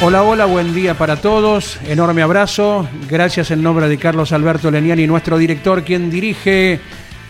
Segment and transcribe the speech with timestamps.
[0.00, 1.76] Hola, hola, buen día para todos.
[1.84, 2.86] Enorme abrazo.
[3.10, 6.78] Gracias en nombre de Carlos Alberto Leniani, nuestro director, quien dirige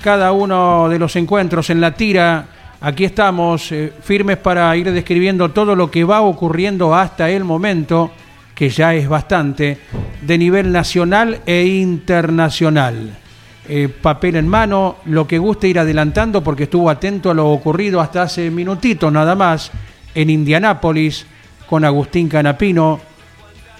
[0.02, 2.46] cada uno de los encuentros en la tira.
[2.82, 8.10] Aquí estamos eh, firmes para ir describiendo todo lo que va ocurriendo hasta el momento,
[8.54, 9.78] que ya es bastante,
[10.20, 13.16] de nivel nacional e internacional.
[13.66, 17.98] Eh, papel en mano, lo que guste ir adelantando porque estuvo atento a lo ocurrido
[17.98, 19.70] hasta hace minutitos nada más
[20.14, 21.24] en Indianápolis
[21.68, 23.00] con Agustín Canapino.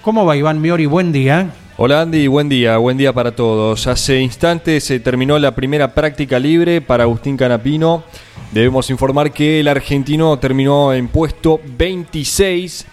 [0.01, 0.85] ¿Cómo va Iván Miori?
[0.85, 1.49] Buen día.
[1.77, 3.87] Hola Andy, buen día, buen día para todos.
[3.87, 8.03] Hace instantes se terminó la primera práctica libre para Agustín Canapino.
[8.51, 12.85] Debemos informar que el argentino terminó en puesto 26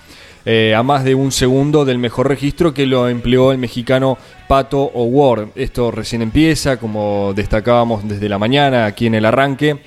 [0.45, 4.17] eh, a más de un segundo del mejor registro que lo empleó el mexicano
[4.49, 5.49] Pato O'Ward.
[5.57, 9.81] Esto recién empieza, como destacábamos desde la mañana aquí en el arranque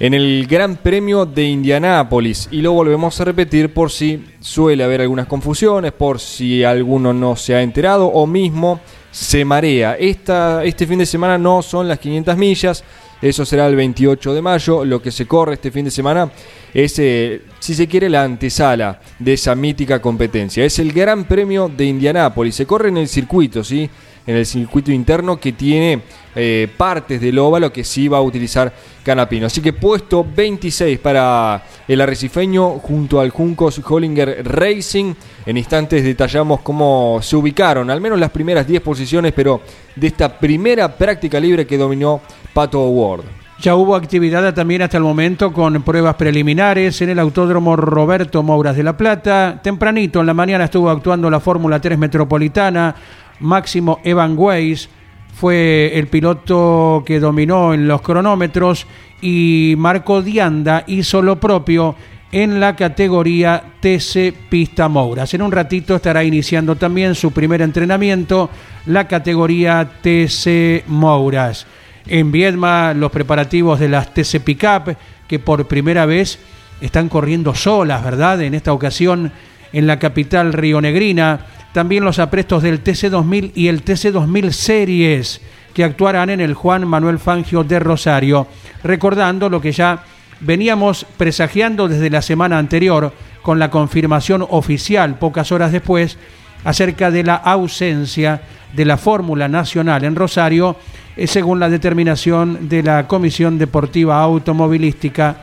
[0.00, 2.48] en el Gran Premio de Indianápolis.
[2.50, 7.36] Y lo volvemos a repetir por si suele haber algunas confusiones, por si alguno no
[7.36, 9.96] se ha enterado o mismo se marea.
[9.96, 12.82] Esta, este fin de semana no son las 500 millas,
[13.20, 14.86] eso será el 28 de mayo.
[14.86, 16.30] Lo que se corre este fin de semana
[16.72, 20.64] es, eh, si se quiere, la antesala de esa mítica competencia.
[20.64, 22.54] Es el Gran Premio de Indianápolis.
[22.54, 23.90] Se corre en el circuito, ¿sí?
[24.26, 26.02] En el circuito interno que tiene
[26.34, 28.72] eh, partes del óvalo que sí va a utilizar
[29.02, 29.46] Canapino.
[29.46, 35.14] Así que puesto 26 para el arrecifeño junto al Juncos Hollinger Racing.
[35.46, 39.62] En instantes detallamos cómo se ubicaron, al menos las primeras 10 posiciones, pero
[39.96, 42.20] de esta primera práctica libre que dominó
[42.52, 43.24] Pato Ward.
[43.60, 48.74] Ya hubo actividad también hasta el momento con pruebas preliminares en el Autódromo Roberto Mouras
[48.74, 49.60] de La Plata.
[49.62, 52.94] Tempranito en la mañana estuvo actuando la Fórmula 3 Metropolitana,
[53.40, 54.88] Máximo Evan Weiss
[55.34, 58.86] fue el piloto que dominó en los cronómetros
[59.20, 61.96] y Marco Dianda hizo lo propio
[62.32, 65.34] en la categoría TC Pista Mouras.
[65.34, 68.50] En un ratito estará iniciando también su primer entrenamiento,
[68.86, 71.66] la categoría TC Mouras.
[72.06, 74.96] En Viedma, los preparativos de las TC Pickup,
[75.26, 76.38] que por primera vez
[76.80, 78.40] están corriendo solas, ¿verdad?
[78.42, 79.32] En esta ocasión
[79.72, 85.40] en la capital rionegrina también los aprestos del TC2000 y el TC2000 Series
[85.72, 88.48] que actuarán en el Juan Manuel Fangio de Rosario,
[88.82, 90.02] recordando lo que ya
[90.40, 96.18] veníamos presagiando desde la semana anterior con la confirmación oficial pocas horas después
[96.64, 98.42] acerca de la ausencia
[98.72, 100.76] de la Fórmula Nacional en Rosario,
[101.16, 105.36] eh, según la determinación de la Comisión Deportiva Automovilística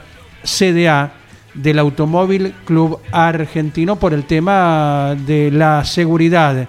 [0.43, 1.11] CDA
[1.57, 6.67] del Automóvil Club Argentino por el tema de la seguridad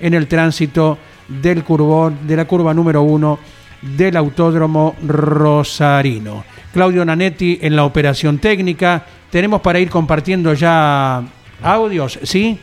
[0.00, 3.38] en el tránsito del curbón, de la curva número uno
[3.82, 6.44] del Autódromo Rosarino.
[6.72, 9.04] Claudio Nanetti en la operación técnica.
[9.30, 11.22] Tenemos para ir compartiendo ya
[11.62, 12.58] audios, ¿sí?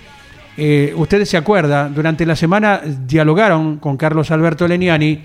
[0.58, 5.22] Eh, ustedes se acuerdan, durante la semana dialogaron con Carlos Alberto Leniani,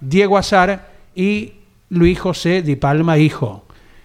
[0.00, 1.54] Diego Azar y
[1.88, 3.64] Luis José Di Palma Hijo.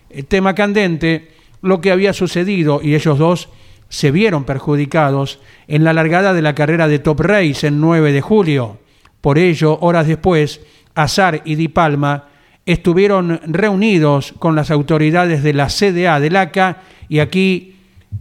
[0.09, 3.49] El tema candente lo que había sucedido y ellos dos
[3.89, 8.21] se vieron perjudicados en la largada de la carrera de Top Race en 9 de
[8.21, 8.77] julio.
[9.21, 10.61] Por ello, horas después,
[10.95, 12.25] Azar y Di Palma
[12.65, 17.75] estuvieron reunidos con las autoridades de la CDA del ACA y aquí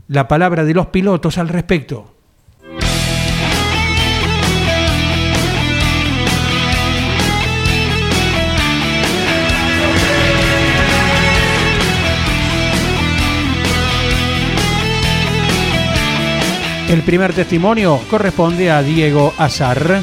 [0.09, 2.15] la palabra de los pilotos al respecto.
[16.91, 20.03] El primer testimonio corresponde a Diego Azar.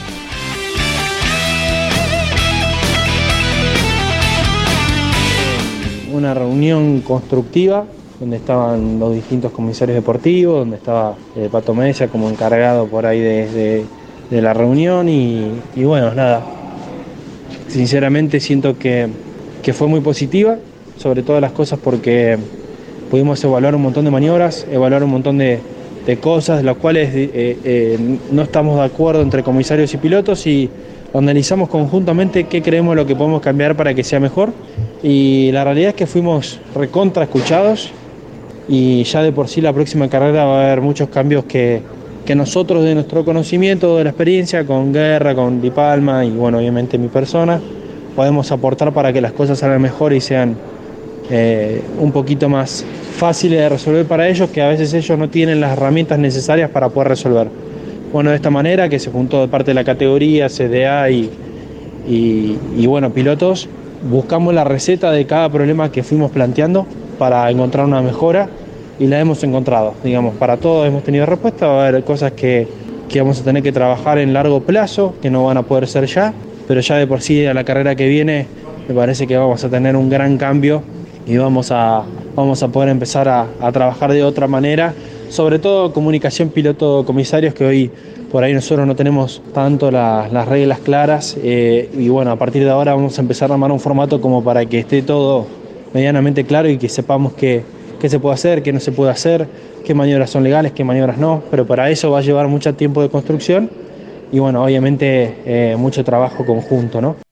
[6.14, 7.86] una reunión constructiva
[8.20, 13.20] donde estaban los distintos comisarios deportivos, donde estaba eh, Pato Mesa como encargado por ahí
[13.20, 13.84] de,
[14.32, 16.44] la reunión y, bueno, nada,
[17.68, 19.10] sinceramente siento que,
[19.74, 20.58] fue muy positiva,
[20.98, 22.38] sobre todas las cosas porque
[23.12, 25.60] pudimos evaluar un montón de maniobras, evaluar un montón de,
[26.18, 30.70] cosas, de las cuales eh, eh, no estamos de acuerdo entre comisarios y pilotos y
[31.14, 34.52] analizamos conjuntamente qué creemos lo que podemos cambiar para que sea mejor.
[35.02, 37.92] Y la realidad es que fuimos recontra escuchados
[38.68, 41.82] y ya de por sí la próxima carrera va a haber muchos cambios que,
[42.36, 46.98] nosotros de nuestro conocimiento, de la experiencia con Guerra, con Di Palma y bueno, obviamente
[46.98, 47.62] mi persona,
[48.16, 50.56] podemos aportar para que las cosas salgan mejor y sean
[51.30, 52.86] eh, un poquito más
[53.18, 56.90] fáciles de resolver para ellos, que a veces ellos no tienen las herramientas necesarias para
[56.90, 57.48] poder resolver.
[58.12, 61.30] Bueno, de esta manera que se juntó de parte de la categoría, CDA y,
[62.08, 63.68] y bueno, pilotos,
[64.10, 66.86] buscamos la receta de cada problema que fuimos planteando
[67.18, 68.50] para encontrar una mejora
[69.00, 69.94] y la hemos encontrado.
[70.04, 72.68] Digamos, para todos hemos tenido respuesta, va a haber cosas que,
[73.16, 76.34] vamos a tener que trabajar en largo plazo, que no van a poder ser ya,
[76.68, 78.48] pero ya de por sí a la carrera que viene
[78.88, 80.84] me parece que vamos a tener un gran cambio
[81.26, 82.04] y vamos a,
[82.36, 84.94] vamos a poder empezar a, trabajar de otra manera,
[85.30, 87.92] sobre todo comunicación piloto-comisarios, que hoy
[88.32, 92.70] por ahí nosotros no tenemos tanto las reglas claras eh, y bueno, a partir de
[92.70, 95.48] ahora vamos a empezar a armar un formato como para que esté todo
[95.94, 97.64] medianamente claro y que sepamos qué,
[98.06, 99.48] se puede hacer, qué no se puede hacer,
[99.84, 103.02] qué maniobras son legales, qué maniobras no, pero para eso va a llevar mucho tiempo
[103.02, 103.70] de construcción
[104.32, 107.25] y bueno, obviamente eh, mucho trabajo conjunto, ¿no?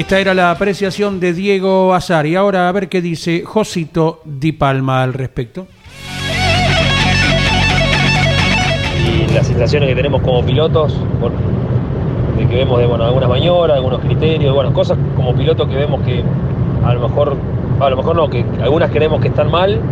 [0.00, 4.52] Esta era la apreciación de Diego Azar y ahora a ver qué dice Josito Di
[4.52, 5.66] Palma al respecto.
[9.04, 10.96] Y las sensaciones que tenemos como pilotos,
[12.48, 16.24] que vemos de algunas maniobras, algunos criterios, bueno, cosas como piloto que vemos que
[16.82, 17.36] a lo mejor,
[17.78, 19.82] a lo mejor no, que algunas creemos que están mal,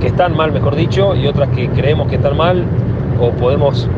[0.00, 2.64] que están mal mejor dicho, y otras que creemos que están mal,
[3.20, 3.88] o podemos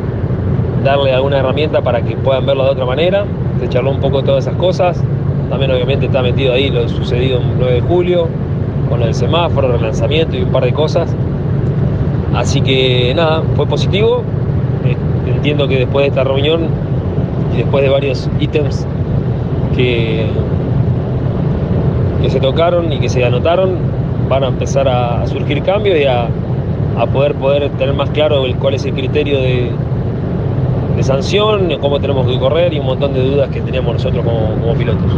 [0.82, 3.26] darle alguna herramienta para que puedan verlo de otra manera.
[3.60, 5.02] Se charló un poco de todas esas cosas.
[5.50, 8.28] También obviamente está metido ahí lo sucedido el 9 de julio,
[8.88, 11.14] con el semáforo, el relanzamiento y un par de cosas.
[12.34, 14.22] Así que nada, fue positivo.
[14.84, 14.96] Eh,
[15.26, 16.68] entiendo que después de esta reunión
[17.54, 18.86] y después de varios ítems
[19.76, 20.26] que,
[22.22, 23.76] que se tocaron y que se anotaron,
[24.28, 26.28] van a empezar a, surgir cambios y a,
[27.12, 29.70] poder, poder tener más claro el, cuál es el criterio de,
[30.96, 34.74] de sanción, cómo tenemos que correr y un montón de dudas que teníamos nosotros como,
[34.74, 35.12] pilotos.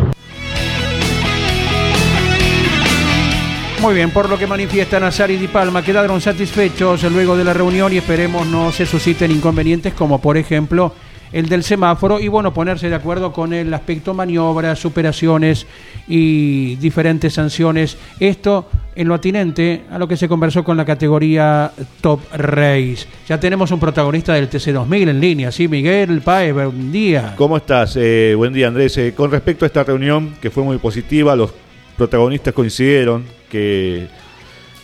[3.81, 7.53] Muy bien, por lo que manifiestan Azar y Di Palma, quedaron satisfechos luego de la
[7.53, 10.95] reunión y esperemos no se susciten inconvenientes como por ejemplo
[11.33, 15.67] el del semáforo y bueno, ponerse de acuerdo con el aspecto maniobras, superaciones
[16.07, 17.97] y diferentes sanciones.
[18.21, 23.07] Esto en lo atinente a lo que se conversó con la categoría Top Race.
[23.29, 25.69] Ya tenemos un protagonista del TC2000 en línea, ¿sí?
[25.69, 27.35] Miguel Paez, buen día.
[27.37, 27.97] ¿Cómo estás?
[27.97, 28.97] Eh, buen día, Andrés.
[28.99, 31.53] Eh, con respecto a esta reunión, que fue muy positiva, los
[31.97, 34.09] protagonistas coincidieron que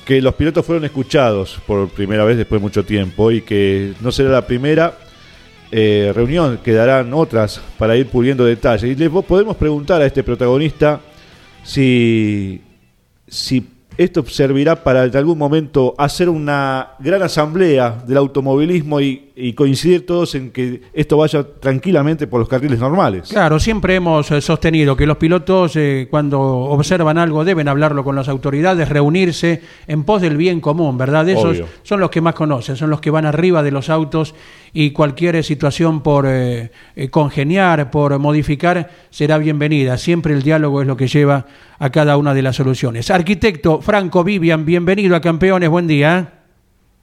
[0.09, 4.11] que los pilotos fueron escuchados por primera vez después de mucho tiempo y que no
[4.11, 4.97] será la primera
[5.71, 8.85] eh, reunión quedarán otras para ir puliendo detalles.
[8.85, 11.01] Y le podemos preguntar a este protagonista
[11.63, 12.63] si,
[13.27, 13.61] si
[13.99, 20.35] esto servirá para en algún momento hacer una gran asamblea del automovilismo y, coincidir todos
[20.35, 23.29] en que esto vaya tranquilamente por los carriles normales.
[23.29, 28.17] Claro, siempre hemos eh, sostenido que los pilotos eh, cuando observan algo deben hablarlo con
[28.17, 31.29] las autoridades, reunirse en pos del bien común, ¿verdad?
[31.29, 34.35] Esos son los que más conocen, son los que van arriba de los autos
[34.73, 36.71] y cualquier situación por eh,
[37.11, 39.97] congeniar, por modificar, será bienvenida.
[39.99, 41.47] Siempre el diálogo es lo que lleva
[41.79, 43.11] a cada una de las soluciones.
[43.11, 46.33] Arquitecto Franco Vivian, bienvenido a Campeones, buen día.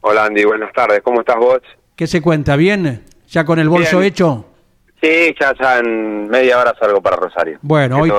[0.02, 1.60] Hola Andy, buenas tardes, ¿cómo estás vos?
[1.96, 2.56] ¿Qué se cuenta?
[2.56, 3.04] ¿Bien?
[3.30, 4.44] ¿Ya con el bolso hecho?
[5.00, 7.58] Sí, ya, ya en media hora salgo para Rosario.
[7.62, 8.12] Bueno, hoy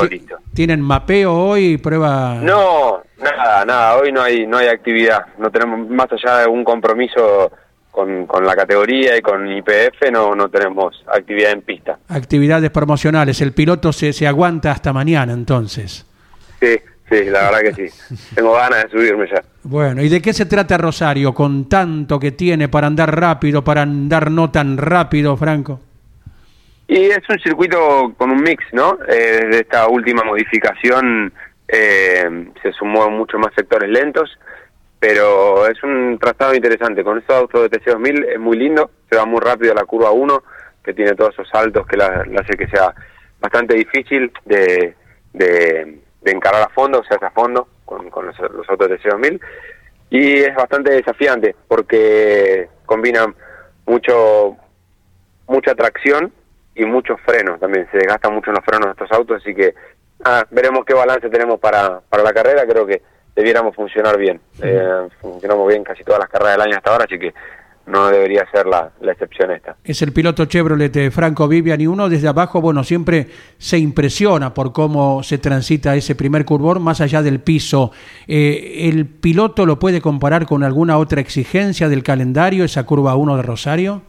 [0.54, 2.36] tienen mapeo hoy, prueba.
[2.42, 6.64] No, nada, nada, hoy no hay no hay actividad, no tenemos más allá de un
[6.64, 7.52] compromiso
[7.92, 12.00] con, con la categoría y con IPF no no tenemos actividad en pista.
[12.10, 16.06] Actividades promocionales, el piloto se se aguanta hasta mañana entonces.
[16.60, 18.16] Sí, sí, la verdad que sí.
[18.36, 19.42] Tengo ganas de subirme ya.
[19.64, 23.82] Bueno, ¿y de qué se trata Rosario con tanto que tiene para andar rápido, para
[23.84, 25.80] andar no tan rápido, Franco?
[26.88, 28.98] Y es un circuito con un mix, ¿no?
[29.08, 31.34] Eh, desde esta última modificación
[31.68, 34.40] eh, se sumó mucho más sectores lentos,
[35.00, 37.04] pero es un trazado interesante.
[37.04, 40.44] Con estos autos de TC2000 es muy lindo, se va muy rápido la curva 1,
[40.84, 42.94] que tiene todos esos saltos que la, hace que sea
[43.42, 44.96] bastante difícil de,
[45.34, 49.00] de, de encarar a fondo, o sea, a fondo con, con los, los autos de
[49.00, 49.40] C2000
[50.10, 53.34] y es bastante desafiante porque combina
[53.86, 54.56] mucho
[55.48, 56.32] mucha tracción
[56.76, 57.88] y muchos frenos también.
[57.92, 59.74] Se desgastan mucho los frenos de estos autos así que
[60.26, 62.66] ah, veremos qué balance tenemos para, para la carrera.
[62.68, 63.02] Creo que
[63.36, 64.40] debiéramos funcionar bien.
[64.62, 67.34] Eh, funcionamos bien casi todas las carreras del año hasta ahora así que
[67.88, 71.88] no debería ser la, la excepción esta Es el piloto Chevrolet de Franco Vivian y
[71.88, 73.28] uno desde abajo, bueno, siempre
[73.58, 77.92] se impresiona por cómo se transita ese primer curvón más allá del piso.
[78.28, 83.38] Eh, ¿El piloto lo puede comparar con alguna otra exigencia del calendario, esa curva 1
[83.38, 84.02] de Rosario?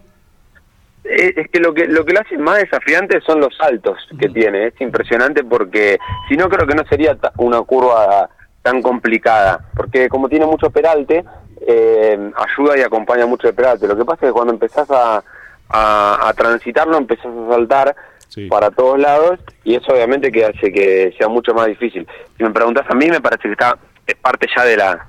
[1.04, 4.28] Eh, es que lo que lo que lo hace más desafiante son los saltos que
[4.28, 8.28] tiene es impresionante porque si no creo que no sería una curva
[8.62, 11.24] tan complicada porque como tiene mucho peralte
[11.70, 15.22] eh, ayuda y acompaña mucho el peralte lo que pasa es que cuando empezás a,
[15.68, 17.94] a, a transitarlo empezás a saltar
[18.30, 18.46] Sí.
[18.46, 22.06] para todos lados y eso obviamente que hace que sea mucho más difícil
[22.36, 25.06] si me preguntas a mí me parece que está es parte ya de la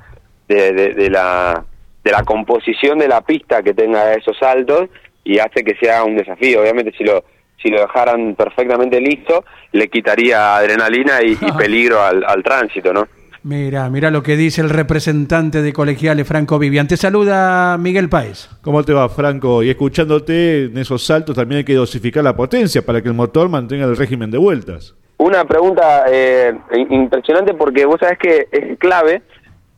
[0.47, 1.63] de, de- de la
[2.01, 4.87] de la composición de la pista que tenga esos saltos
[5.25, 6.61] y hace que sea un desafío.
[6.61, 7.25] Obviamente si lo
[7.61, 13.05] si lo dejaran perfectamente listo, le quitaría adrenalina y, y peligro al, al tránsito, ¿no?
[13.43, 16.87] Mira, mira lo que dice el representante de colegiales Franco Vivian.
[16.87, 18.49] Te saluda Miguel Páez.
[18.61, 19.63] ¿Cómo te va, Franco?
[19.63, 23.47] Y escuchándote en esos saltos también hay que dosificar la potencia para que el motor
[23.47, 24.93] mantenga el régimen de vueltas.
[25.17, 26.53] Una pregunta eh,
[26.89, 29.21] impresionante porque vos sabés que es clave,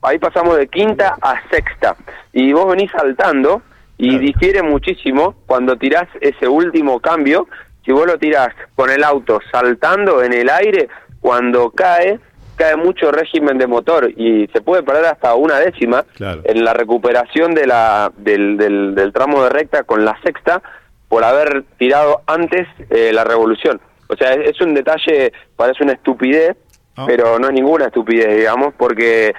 [0.02, 1.96] ahí pasamos de quinta a sexta
[2.32, 3.62] y vos venís saltando
[3.98, 4.22] y Claro.
[4.24, 7.46] difiere muchísimo cuando tirás ese último cambio,
[7.84, 10.88] si vos lo tirás con el auto saltando en el aire,
[11.20, 12.18] cuando cae,
[12.56, 16.42] cae mucho régimen de motor y se puede perder hasta una décima Claro.
[16.44, 20.62] en la recuperación de la, del, del, del tramo de recta con la sexta
[21.08, 23.80] por haber tirado antes eh, la revolución.
[24.08, 26.56] O sea, es, es un detalle, parece una estupidez,
[26.94, 27.04] Ah.
[27.06, 29.32] pero no es ninguna estupidez, digamos, porque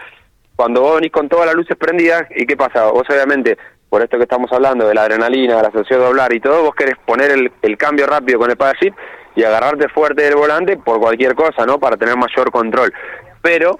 [0.55, 2.85] cuando vos venís con todas las luces prendidas, ¿y qué pasa?
[2.89, 6.33] Vos obviamente, por esto que estamos hablando de la adrenalina, de la sensación de doblar
[6.33, 8.97] y todo, vos querés poner el, el cambio rápido con el shift
[9.35, 11.79] y agarrarte fuerte del volante por cualquier cosa, ¿no?
[11.79, 12.93] Para tener mayor control.
[13.41, 13.79] Pero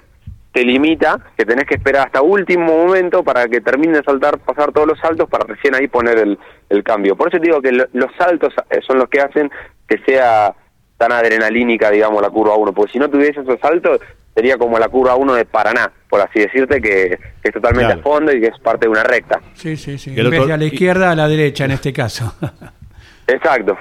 [0.52, 4.70] te limita que tenés que esperar hasta último momento para que termine de saltar, pasar
[4.72, 7.16] todos los saltos para recién ahí poner el, el cambio.
[7.16, 9.50] Por eso te digo que lo- los saltos eh, son los que hacen
[9.88, 10.54] que sea
[10.96, 13.98] tan adrenalínica, digamos, la curva 1, porque si no tuviese esos saltos
[14.32, 18.00] sería como la curva 1 de Paraná, por así decirte, que, que es totalmente Claro.
[18.00, 19.40] a fondo y que es parte de una recta.
[19.54, 20.14] Sí, sí, sí.
[20.16, 22.32] En vez de a la izquierda, a la derecha en este caso.
[23.26, 23.76] Exacto.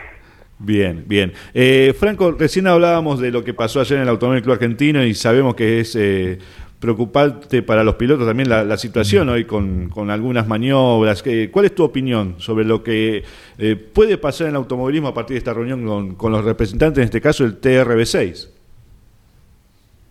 [0.60, 1.34] Bien, bien.
[1.54, 5.14] Eh, Franco, recién hablábamos de lo que pasó ayer en el Automóvil Club Argentino y
[5.14, 6.40] sabemos que es eh,
[6.84, 11.24] preocupante para los pilotos también la, la situación hoy con, con algunas maniobras.
[11.26, 13.24] Eh, ¿Cuál es tu opinión sobre lo que
[13.58, 16.98] eh, puede pasar en el automovilismo a partir de esta reunión con, con los representantes,
[16.98, 18.50] en este caso el TRB6?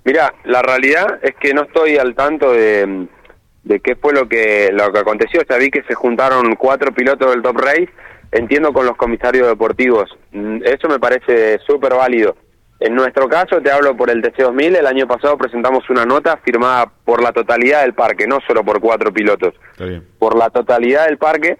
[0.07, 3.07] Mira, la realidad es que no estoy al tanto de,
[3.65, 5.43] de qué fue lo que lo que aconteció.
[5.47, 7.91] Ya vi que se juntaron cuatro pilotos del Top Race,
[8.33, 10.11] entiendo con los comisarios deportivos.
[10.33, 12.37] Mm, Eso me parece súper válido.
[12.81, 16.91] En nuestro caso, te hablo por el TC2000, el año pasado presentamos una nota firmada
[17.05, 20.05] por la totalidad del parque, no solo por cuatro pilotos, Está bien.
[20.19, 21.59] por la totalidad del parque,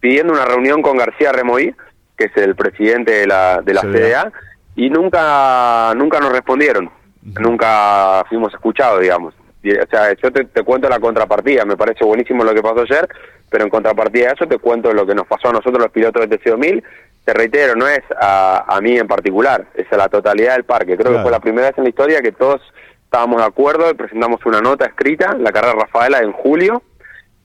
[0.00, 1.74] pidiendo una reunión con García Remoí,
[2.16, 3.90] que es el presidente de la, de la CDA.
[3.90, 4.32] CDA,
[4.76, 6.90] y nunca nunca nos respondieron,
[7.38, 9.34] nunca fuimos escuchados, digamos.
[9.72, 13.08] O sea, yo te, te cuento la contrapartida, me parece buenísimo lo que pasó ayer,
[13.50, 16.28] pero en contrapartida de eso te cuento lo que nos pasó a nosotros los pilotos
[16.28, 16.82] del TC2000.
[17.24, 20.96] Te reitero, no es a, a mí en particular, es a la totalidad del parque.
[20.96, 21.16] Creo Claro.
[21.16, 22.60] que fue la primera vez en la historia que todos
[23.04, 26.82] estábamos de acuerdo y presentamos una nota escrita, la carrera Rafaela en julio,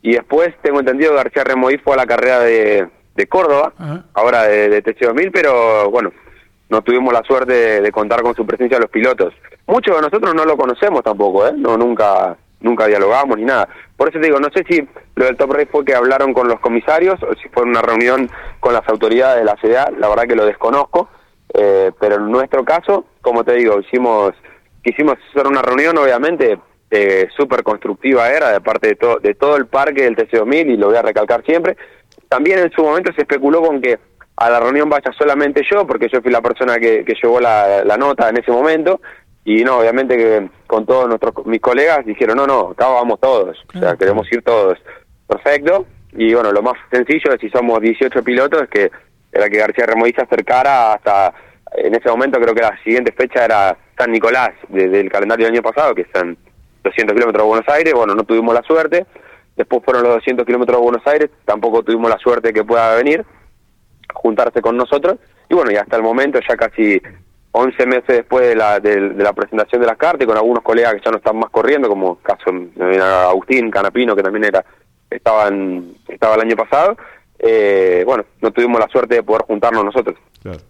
[0.01, 3.73] y después tengo entendido que García Remoí fue a la carrera de, de Córdoba,
[4.13, 6.11] ahora de, de TC2000, pero bueno,
[6.69, 9.33] no tuvimos la suerte de, de contar con su presencia los pilotos.
[9.69, 11.53] Muchos de nosotros no lo conocemos tampoco, ¿eh?
[11.55, 13.69] No, nunca, nunca dialogamos ni nada.
[13.95, 14.81] Por eso te digo, no sé si
[15.15, 18.31] lo del Top Race fue que hablaron con los comisarios o si fue una reunión
[18.59, 21.09] con las autoridades de la CDA, la verdad que lo desconozco,
[21.53, 24.33] eh, pero en nuestro caso, como te digo, hicimos
[24.83, 26.57] quisimos hacer una reunión, obviamente,
[26.89, 30.77] eh, súper constructiva era de parte de, todo de todo el parque del TC2000 y
[30.77, 31.77] lo voy a recalcar siempre.
[32.27, 33.99] También en su momento se especuló con que
[34.39, 37.83] a la reunión vaya solamente yo, porque yo fui la persona que, que llevó la,
[37.83, 39.01] la nota en ese momento,
[39.45, 43.57] y no, obviamente que con todos nuestros mis colegas dijeron, no, no, acá vamos todos,
[43.75, 44.77] o sea, queremos ir todos.
[45.27, 48.91] Perfecto, y bueno, lo más sencillo, si somos 18 pilotos, es que
[49.31, 51.33] era que García Remoí se acercara hasta,
[51.73, 55.53] en ese momento creo que la siguiente fecha era San Nicolás, de- del calendario del
[55.55, 56.35] año pasado, que están
[56.83, 59.05] 200 kilómetros de Buenos Aires, bueno, no tuvimos la suerte,
[59.55, 63.23] después fueron los 200 kilómetros de Buenos Aires, tampoco tuvimos la suerte que pueda venir,
[64.13, 65.17] juntarse con nosotros,
[65.49, 67.01] y bueno, y hasta el momento, ya casi
[67.51, 70.93] 11 meses después de la, de, la presentación de las cartas, y con algunos colegas
[70.93, 74.63] que ya no están más corriendo, como el caso de Agustín Canapino, que también era
[75.09, 76.95] estaban estaba el año pasado,
[77.39, 80.17] eh, bueno, no tuvimos la suerte de poder juntarnos nosotros.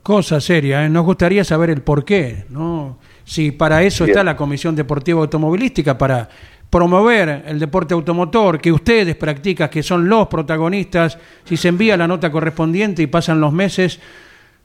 [0.03, 0.89] Cosa seria, ¿eh?
[0.89, 2.97] nos gustaría saber el por qué, ¿no?
[3.23, 6.29] Si para eso está la Comisión Deportiva Automovilística, para
[6.69, 12.07] promover el deporte automotor que ustedes practican, que son los protagonistas, si se envía la
[12.07, 13.99] nota correspondiente y pasan los meses,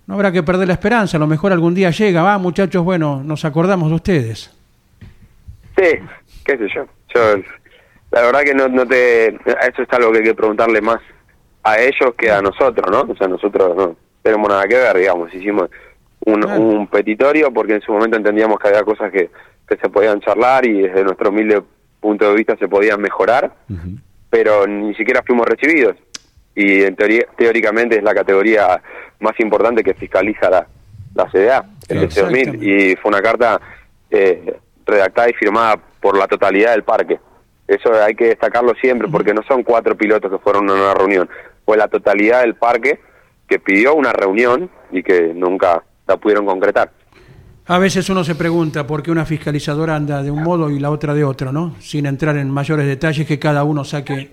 [0.06, 3.22] no habrá que perder la esperanza, a lo mejor algún día llega, va muchachos, bueno,
[3.24, 4.50] nos acordamos de ustedes.
[5.76, 5.98] Sí,
[6.44, 7.42] qué sé yo, yo
[8.10, 11.00] la verdad que no, no te, eso es algo que hay que preguntarle más
[11.64, 13.12] a ellos que a nosotros, ¿no?
[13.12, 15.68] O sea, nosotros no tenemos nada que ver, digamos, hicimos
[16.26, 19.30] un, un petitorio porque en su momento entendíamos que había cosas que,
[19.68, 21.62] que se podían charlar y desde nuestro humilde
[22.00, 23.50] punto de vista se podían mejorar,
[24.28, 25.96] pero ni siquiera fuimos recibidos.
[26.54, 28.80] Y en teoría, teóricamente es la categoría
[29.20, 30.66] más importante que fiscaliza la,
[31.14, 33.60] la CDA, el TC2000, y fue una carta
[34.10, 34.56] eh,
[34.86, 37.18] redactada y firmada por la totalidad del parque.
[37.66, 41.28] Eso hay que destacarlo siempre porque no son cuatro pilotos que fueron a una reunión,
[41.64, 43.00] fue la totalidad del parque
[43.48, 46.90] que pidió una reunión y que nunca la pudieron concretar.
[47.66, 50.90] A veces uno se pregunta por qué una fiscalizadora anda de un modo y la
[50.90, 51.74] otra de otro, ¿no?
[51.80, 54.30] Sin entrar en mayores detalles, que cada uno saque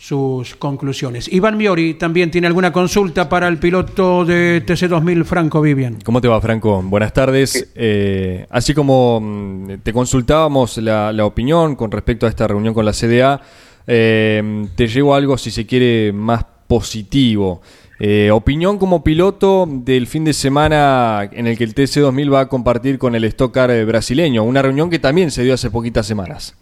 [0.00, 1.30] sus conclusiones.
[1.30, 5.98] Iván Miori también tiene alguna consulta para el piloto de TC2000, Franco Vivian.
[6.02, 6.80] ¿Cómo te va, Franco?
[6.82, 7.70] Buenas tardes.
[7.74, 12.94] Eh, así como mm, te consultábamos la, opinión con respecto a esta reunión con la
[12.94, 13.42] CDA,
[13.86, 17.60] eh, te llevo algo, si se quiere, más positivo.
[17.98, 22.48] Eh, opinión como piloto del fin de semana en el que el TC2000 va a
[22.48, 26.56] compartir con el Stock Car brasileño, una reunión que también se dio hace poquitas semanas.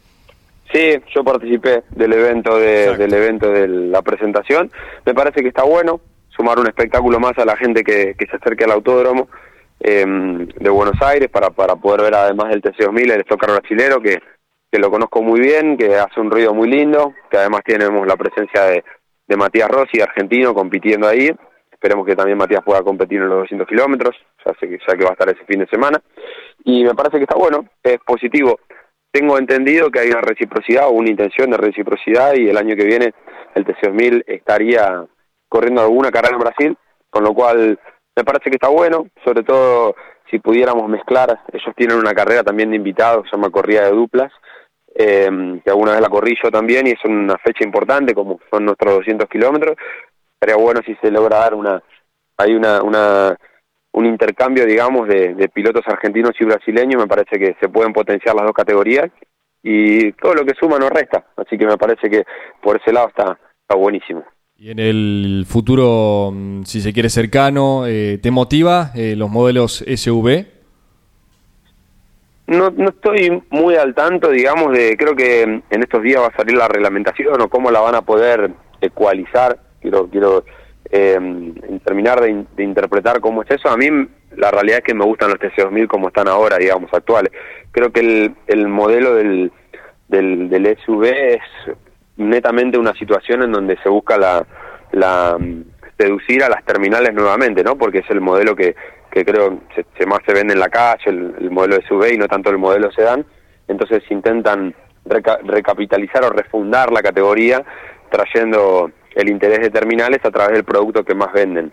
[0.73, 4.71] Sí, yo participé del evento de, del evento de la presentación.
[5.07, 8.65] Me parece que está bueno sumar un espectáculo más a la gente que, se acerque
[8.65, 9.29] al autódromo
[9.81, 14.01] em, de Buenos Aires para, para poder ver además del TC2000 el Stock Car brasilero
[14.01, 14.21] que,
[14.71, 18.17] que lo conozco muy bien, que hace un ruido muy lindo, que además tenemos la
[18.17, 18.85] presencia de
[19.29, 21.31] de Matías Rossi, argentino, compitiendo ahí.
[21.71, 25.05] Esperemos que también Matías pueda competir en los 200 kilómetros, ya sé que, ya que
[25.05, 26.01] va a estar ese fin de semana.
[26.65, 28.59] Y me parece que está bueno, es positivo.
[29.11, 32.85] Tengo entendido que hay una reciprocidad o una intención de reciprocidad y el año que
[32.85, 33.15] viene
[33.55, 35.05] el TC2000 estaría
[35.49, 36.79] corriendo alguna carrera en Brasil,
[37.11, 37.79] con lo cual
[38.17, 39.95] me parece que está bueno, sobre todo
[40.31, 44.31] si pudiéramos mezclar, ellos tienen una carrera también de invitados, se llama Corrida de Duplas,
[44.95, 48.65] eh, que alguna vez la corrí yo también y es una fecha importante como son
[48.65, 49.77] nuestros 200 kilómetros.
[50.41, 51.83] Sería bueno si se logra dar una,
[52.37, 53.37] hay una, una
[53.93, 58.35] un intercambio, digamos, de, de, pilotos argentinos y brasileños, me parece que se pueden potenciar
[58.35, 59.11] las dos categorías
[59.63, 62.25] y todo lo que suma no resta, así que me parece que
[62.63, 64.25] por ese lado está, está buenísimo.
[64.57, 69.85] Y en el futuro, mm, si se quiere cercano, eh, ¿te motiva eh, los modelos
[69.87, 70.47] SUV?
[72.49, 76.37] No, no estoy muy al tanto, digamos, de creo que en estos días va a
[76.37, 79.61] salir la reglamentación o cómo la van a poder ecualizar.
[79.81, 80.45] Quiero quiero
[80.91, 81.19] eh,
[81.85, 83.69] terminar de, interpretar cómo es eso.
[83.69, 83.89] A mí
[84.37, 87.33] la realidad es que me gustan los TC2000 como están ahora, digamos, actuales.
[87.73, 89.53] Creo que el, el modelo del,
[90.09, 91.43] del, del SUV es
[92.17, 94.47] netamente una situación en donde se busca la,
[94.93, 95.37] la
[95.99, 97.77] seducir a las terminales nuevamente, ¿no?
[97.77, 98.75] Porque es el modelo que
[99.11, 102.29] que creo se, más se vende en la calle, el, modelo de SUV y no
[102.29, 103.25] tanto el modelo sedán.
[103.67, 104.75] Entonces intentan
[105.05, 107.63] recapitalizar o refundar la categoría
[108.11, 111.73] trayendo el interés de terminales a través del producto que más venden.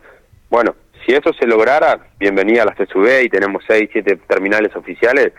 [0.50, 5.32] Bueno, si eso se lograra, bienvenida a las SUV y tenemos 6, 7 terminales oficiales,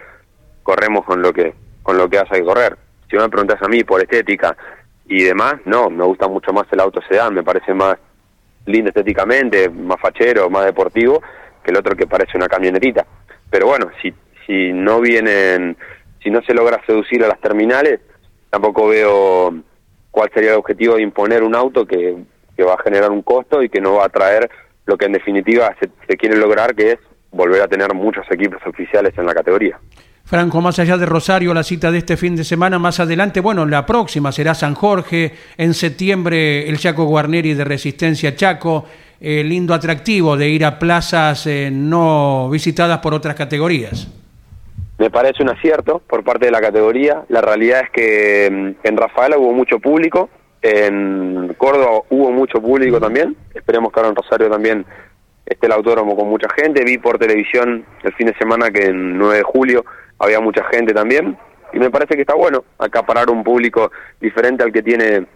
[0.62, 2.76] corremos con lo que con lo que haya que correr.
[3.08, 4.56] Si me preguntas a mí por estética
[5.06, 7.96] y demás, no, me gusta mucho más el auto sedán, me parece más
[8.66, 11.22] lindo estéticamente, más fachero, más deportivo,
[11.62, 13.06] que el otro que parece una camionetita.
[13.50, 14.12] Pero bueno, si,
[14.46, 15.76] si no vienen,
[16.22, 18.00] si no se logra seducir a las terminales,
[18.50, 19.54] tampoco veo
[20.16, 22.16] cuál sería el objetivo de imponer un auto que,
[22.56, 24.48] que va a generar un costo y que no va a traer
[24.86, 26.98] lo que en definitiva se, quiere lograr, que es
[27.30, 29.78] volver a tener muchos equipos oficiales en la categoría.
[30.24, 33.66] Franco, más allá de Rosario, la cita de este fin de semana, más adelante, bueno,
[33.66, 38.86] la próxima será San Jorge, en septiembre el Chaco Guarneri de Resistencia Chaco,
[39.20, 44.08] el lindo atractivo de ir a plazas eh, no visitadas por otras categorías.
[44.98, 47.24] Me parece un acierto por parte de la categoría.
[47.28, 50.30] La realidad es que mm, en Rafaela hubo mucho público,
[50.62, 53.36] en Córdoba hubo mucho público también.
[53.54, 54.84] Esperemos que ahora en Rosario también
[55.44, 56.84] esté el autódromo con mucha gente.
[56.84, 59.84] Vi por televisión el fin de semana que en 9 de julio
[60.18, 61.36] había mucha gente también.
[61.72, 65.26] Y me parece que está bueno acaparar un público diferente al que tiene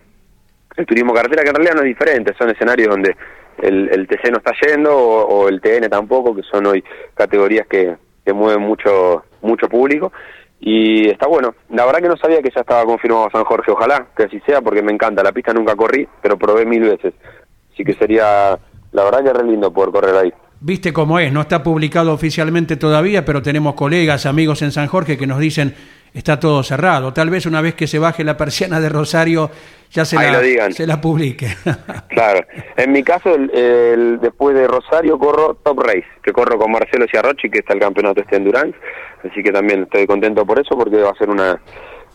[0.76, 3.16] el turismo carretera, que en realidad no es diferente, son escenarios donde
[3.58, 6.82] el, el TC no está yendo o, o el TN tampoco, que son hoy
[7.14, 10.12] categorías que, que mueven mucho, mucho público.
[10.60, 11.54] Y está bueno.
[11.70, 13.70] La verdad que no sabía que ya estaba confirmado San Jorge.
[13.70, 15.22] Ojalá que así sea porque me encanta.
[15.22, 17.14] La pista nunca corrí, pero probé mil veces.
[17.72, 18.58] Así que sería,
[18.92, 20.32] la verdad que es re lindo poder correr ahí.
[20.62, 25.16] Viste cómo es, no está publicado oficialmente todavía, pero tenemos colegas, amigos en San Jorge
[25.16, 25.74] que nos dicen
[26.14, 27.12] está todo cerrado.
[27.12, 29.50] Tal vez una vez que se baje la persiana de Rosario
[29.90, 30.72] ya se, Ahí la, lo digan.
[30.72, 31.48] se la publique.
[32.08, 32.44] Claro.
[32.76, 37.06] En mi caso, el, el- después de Rosario corro Top Race, que corro con Marcelo
[37.10, 38.76] Ciarrochi, que está el campeonato este Endurance.
[39.28, 41.60] Así que también estoy contento por eso, porque va a ser una,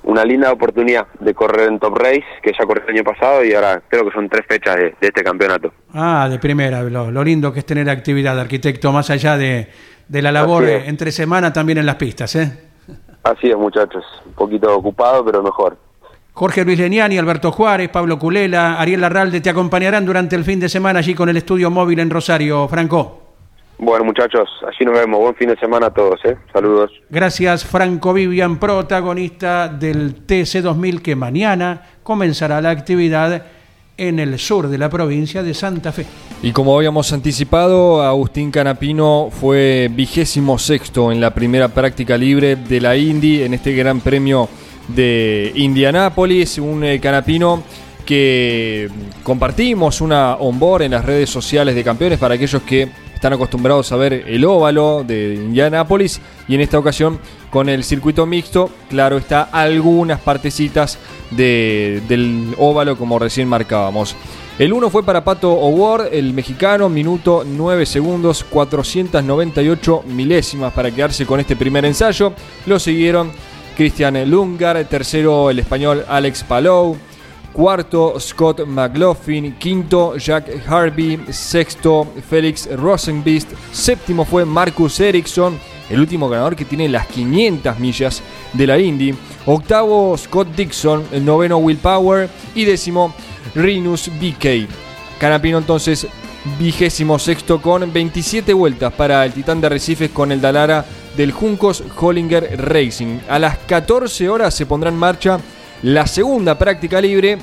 [0.03, 3.53] una linda oportunidad de correr en Top Race, que ya corrí el año pasado y
[3.53, 5.73] ahora creo que son tres fechas de, de este campeonato.
[5.93, 9.67] ah, de primera, lo, lo lindo que es tener actividad, arquitecto, más allá de,
[10.07, 12.35] de la labor entre semana también en las pistas.
[12.35, 12.51] ¿eh?
[13.25, 14.05] Así es, muchachos.
[14.23, 15.75] Un poquito ocupado, pero mejor.
[16.33, 20.69] Jorge Luis Leniani, Alberto Juárez, Pablo Culela, Ariel Larralde te acompañarán durante el fin de
[20.69, 23.21] semana allí con el estudio móvil en Rosario, Franco.
[23.79, 25.19] Bueno, muchachos, allí nos vemos.
[25.19, 26.37] Buen fin de semana a todos, ¿eh?
[26.53, 26.91] Saludos.
[27.09, 33.43] Gracias, Franco Vivian, protagonista del TC2000, que mañana comenzará la actividad
[33.97, 36.05] en el sur de la provincia de Santa Fe.
[36.43, 42.81] Y como habíamos anticipado, Agustín Canapino fue vigésimo sexto en la primera práctica libre de
[42.81, 44.49] la Indy en este Gran Premio
[44.89, 46.57] de Indianápolis.
[46.57, 47.63] Un eh, Canapino
[48.05, 48.89] que
[49.23, 53.95] compartimos una onboard en las redes sociales de campeones para aquellos que están acostumbrados a
[53.95, 57.19] ver el óvalo de Indianápolis y en esta ocasión
[57.55, 60.97] con el circuito mixto, claro está, algunas partecitas
[61.31, 64.13] de- del óvalo como recién marcábamos.
[64.59, 71.25] El 1 fue para Pato O'Ward, el mexicano, minuto 9 segundos, 498 milésimas para quedarse
[71.25, 72.33] con este primer ensayo.
[72.65, 73.31] Lo siguieron
[73.77, 76.97] Christian Lungar, tercero el español Alex Palou,
[77.53, 85.57] cuarto Scott McLaughlin, quinto Jack Harvey, sexto Félix Rosenbeest, séptimo fue Marcus Ericsson,
[85.89, 88.21] el último ganador que tiene las 500 millas
[88.53, 89.13] de la Indy,
[89.45, 93.13] octavo Scott Dixon, el noveno Will Power y décimo
[93.53, 94.67] Rinus BK.
[95.19, 96.07] Canapino entonces
[96.59, 100.85] vigésimo sexto con 27 vueltas para el Titán de Arrecifes con el Dalara
[101.17, 103.19] del Juncos Hollinger Racing.
[103.29, 105.39] A las 14 horas se pondrá en marcha
[105.81, 107.37] la segunda práctica libre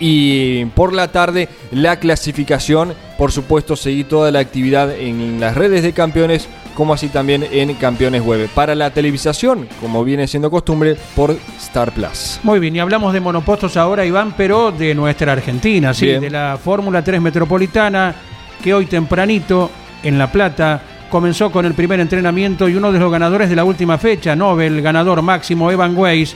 [0.00, 2.94] y por la tarde la clasificación.
[3.18, 7.74] Por supuesto, seguí toda la actividad en las redes de campeones, como así también en
[7.74, 8.48] Campeones Web.
[8.54, 12.40] Para la televisación, como viene siendo costumbre, por Star Plus.
[12.42, 16.06] Muy bien, y hablamos de monopostos ahora, Iván, pero de nuestra Argentina, ¿sí?
[16.06, 16.20] Bien.
[16.20, 18.14] de la Fórmula 3 Metropolitana,
[18.62, 19.70] que hoy tempranito
[20.02, 23.64] en La Plata comenzó con el primer entrenamiento y uno de los ganadores de la
[23.64, 26.34] última fecha, Nobel, ganador máximo Evan Weiss,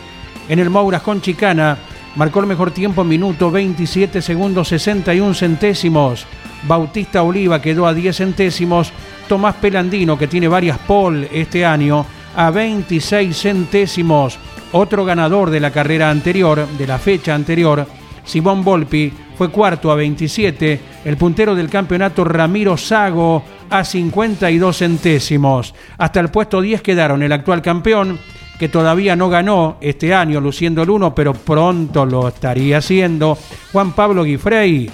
[0.48, 1.77] en el Mouras con Chicana,
[2.14, 6.27] marcó el mejor tiempo, minuto 27 segundos 61 centésimos.
[6.62, 8.92] Bautista Oliva quedó a 10 centésimos.
[9.29, 14.38] Tomás Pelandino, que tiene varias pole este año, a 26 centésimos.
[14.73, 17.87] Otro ganador de la carrera anterior, de la fecha anterior,
[18.25, 20.81] Simón Volpi, fue cuarto a 27.
[21.05, 25.75] El puntero del campeonato, Ramiro Sago, a 52 centésimos.
[25.99, 28.19] Hasta el puesto 10 quedaron el actual campeón,
[28.59, 33.38] que todavía no ganó este año, luciendo el 1, pero pronto lo estaría haciendo,
[33.73, 34.91] Juan Pablo Guifrey.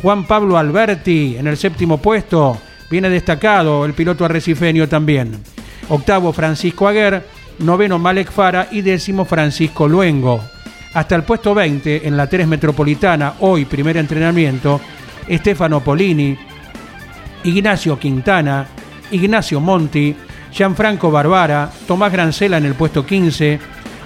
[0.00, 2.56] Juan Pablo Alberti en el séptimo puesto.
[2.90, 5.32] Viene destacado el piloto arrecifeño también.
[5.88, 7.24] Octavo Francisco Aguer,
[7.58, 10.42] noveno Malek Fara y décimo Francisco Luengo.
[10.94, 14.80] Hasta el puesto 20 en la 3 Metropolitana, hoy primer entrenamiento,
[15.26, 16.36] Estefano Polini,
[17.44, 18.66] Ignacio Quintana,
[19.10, 20.16] Ignacio Monti,
[20.50, 23.58] Gianfranco Barbara, Tomás Grancela en el puesto 15,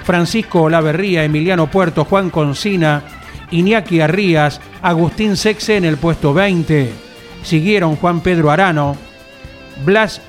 [0.05, 3.03] Francisco Olaverría, Emiliano Puerto, Juan Concina,
[3.51, 7.12] Iñaki Arrías, Agustín Sexe en el puesto 20.
[7.43, 8.97] Siguieron Juan Pedro Arano,
[9.85, 10.21] Blas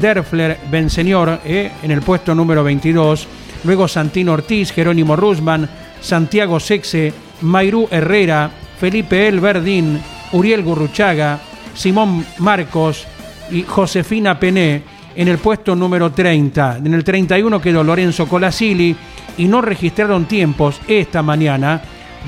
[0.00, 3.26] Derfler Benseñor eh, en el puesto número 22.
[3.64, 5.68] Luego Santino Ortiz, Jerónimo Rusman,
[6.00, 10.00] Santiago Sexe, Mairú Herrera, Felipe El Verdín,
[10.32, 11.38] Uriel Gurruchaga,
[11.74, 13.06] Simón Marcos
[13.50, 14.82] y Josefina Pené
[15.16, 16.78] en el puesto número 30.
[16.78, 18.94] En el 31 quedó Lorenzo Colasili
[19.38, 21.80] y no registraron tiempos esta mañana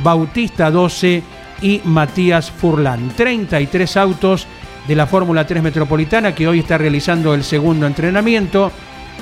[0.03, 1.23] Bautista 12
[1.61, 3.11] y Matías Furlan.
[3.17, 4.47] 33 autos
[4.87, 8.71] de la Fórmula 3 Metropolitana que hoy está realizando el segundo entrenamiento.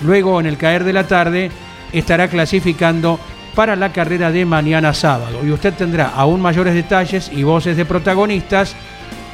[0.03, 1.51] Luego en el caer de la tarde
[1.93, 3.19] estará clasificando
[3.55, 5.41] para la carrera de mañana sábado.
[5.45, 8.75] Y usted tendrá aún mayores detalles y voces de protagonistas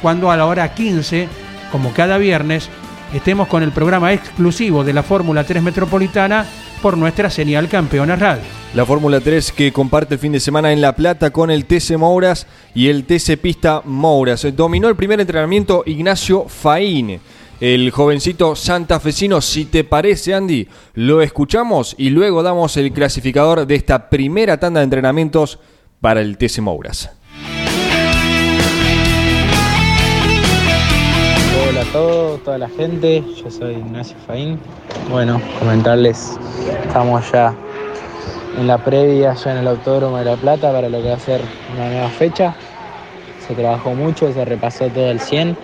[0.01, 1.27] cuando a la hora 15,
[1.71, 2.69] como cada viernes,
[3.13, 6.45] estemos con el programa exclusivo de la Fórmula 3 Metropolitana
[6.81, 8.43] por nuestra señal Campeones Radio.
[8.73, 11.97] La Fórmula 3 que comparte el fin de semana en La Plata con el TC
[11.97, 14.47] Mouras y el TC Pista Mouras.
[14.55, 17.19] Dominó el primer entrenamiento Ignacio Faín,
[17.59, 19.41] el jovencito santafesino.
[19.41, 24.79] Si te parece, Andy, lo escuchamos y luego damos el clasificador de esta primera tanda
[24.79, 25.59] de entrenamientos
[25.99, 27.11] para el TC Mouras.
[31.69, 34.59] Hola a todos, toda la gente, yo soy Ignacio Faín.
[35.09, 36.39] Bueno, comentarles,
[36.85, 37.53] estamos ya
[38.57, 41.19] en la previa, ya en el Autódromo de La Plata para lo que va a
[41.19, 41.41] ser
[41.75, 42.55] una nueva fecha.
[43.45, 45.57] Se trabajó mucho, se repasó todo el 100,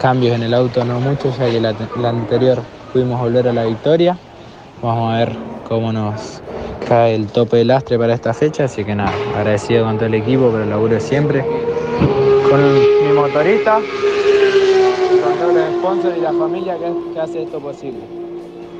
[0.00, 2.62] cambios en el auto no mucho, ya que la, anterior
[2.92, 4.16] pudimos volver a la victoria.
[4.82, 5.36] Vamos a ver
[5.68, 6.40] cómo nos
[6.88, 10.14] cae el tope de lastre para esta fecha, así que nada, agradecido con todo el
[10.14, 11.44] equipo por el laburo de siempre.
[12.50, 13.80] Con mi motorista,
[15.22, 16.76] con todos los sponsors y la familia
[17.12, 18.17] que hace esto posible.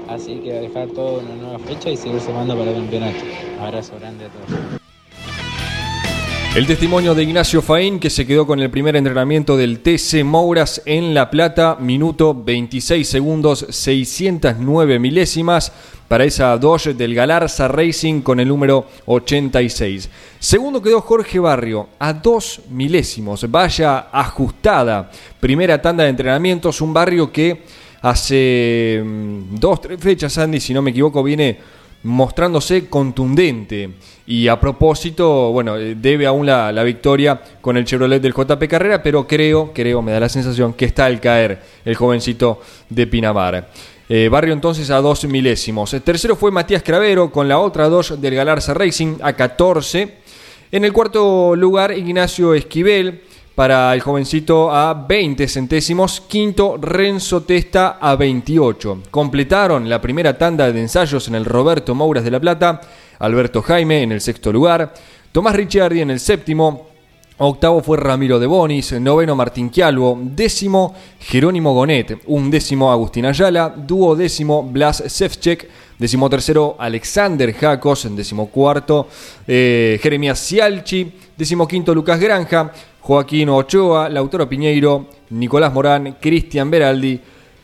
[0.09, 3.19] Así que a dejar todo en una nueva fecha y seguir sumando para el campeonato.
[3.61, 4.79] Abrazo grande a todos.
[6.57, 10.83] El testimonio de Ignacio Faín que se quedó con el primer entrenamiento del TC Mouras
[10.87, 15.73] en La Plata, minuto 26 segundos 609 milésimas
[16.09, 20.09] para esa Dodge del Galarza Racing con el número 86.
[20.39, 25.11] Segundo quedó Jorge Barrio a dos milésimos, vaya ajustada.
[25.39, 27.63] Primera tanda de entrenamientos, un barrio que
[28.03, 31.59] hace mm, dos, tres fechas, Andy, si no me equivoco, viene
[32.03, 33.91] mostrándose contundente.
[34.27, 38.69] Y a propósito, bueno, eh, debe aún la, la, victoria con el Chevrolet del JP
[38.69, 43.07] Carrera, pero creo, creo, me da la sensación que está al caer el jovencito de
[43.07, 43.69] Pinamar.
[44.11, 45.93] Eh, barrio entonces a dos milésimos.
[45.93, 50.15] El tercero fue Matías Cravero con la otra dos del Galarza Racing a 14.
[50.73, 53.21] En el cuarto lugar, Ignacio Esquivel
[53.59, 56.21] para el jovencito a 20 centésimos.
[56.21, 59.03] Quinto, Renzo Testa a 28.
[59.11, 62.81] Completaron la primera tanda de ensayos en el Roberto Mouras de La Plata.
[63.19, 64.95] Alberto Jaime en el sexto lugar.
[65.33, 66.87] Tomás Ricciardi en el séptimo.
[67.39, 73.75] Octavo fue Ramiro de Bonis, noveno Martín Quialvo, décimo Jerónimo Gonet, un décimo Agustín Ayala,
[73.77, 75.69] duodécimo Blas Sefchek,
[75.99, 79.09] décimo tercero Alexander Jacos, décimo cuarto
[79.47, 82.73] eh, Jeremías Cialchi, décimo quinto Lucas Granja,
[83.09, 87.19] Joaquín Ochoa, Lautaro Piñeiro, Nicolás Morán, Cristian Beraldi,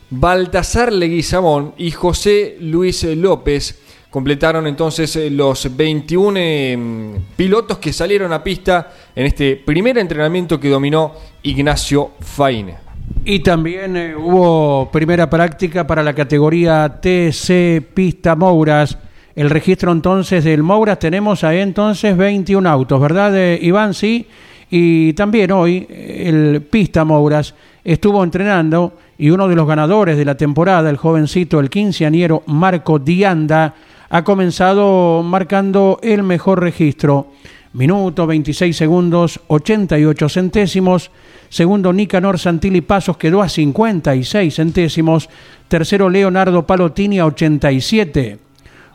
[0.09, 3.79] Baltasar Leguizamón y José Luis López
[4.09, 10.59] completaron entonces eh, los 21 eh, pilotos que salieron a pista en este primer entrenamiento
[10.59, 12.77] que dominó Ignacio Faine.
[13.23, 18.97] Y también eh, hubo primera práctica para la categoría TC Pista Mouras.
[19.35, 23.93] El registro entonces del Mouras tenemos ahí entonces 21 autos, ¿verdad, Iván?
[23.93, 24.25] Sí.
[24.69, 30.35] Y también hoy el Pista Mouras estuvo entrenando y uno de los ganadores de la
[30.35, 33.73] temporada, el jovencito, el quinceañero Marco Dianda,
[34.09, 37.27] ha comenzado marcando el mejor registro.
[37.73, 41.11] Minuto 26 segundos 88 centésimos.
[41.49, 45.29] Segundo Nicanor Santilli Pasos quedó a 56 centésimos.
[45.67, 48.39] Tercero Leonardo Palotini a 87.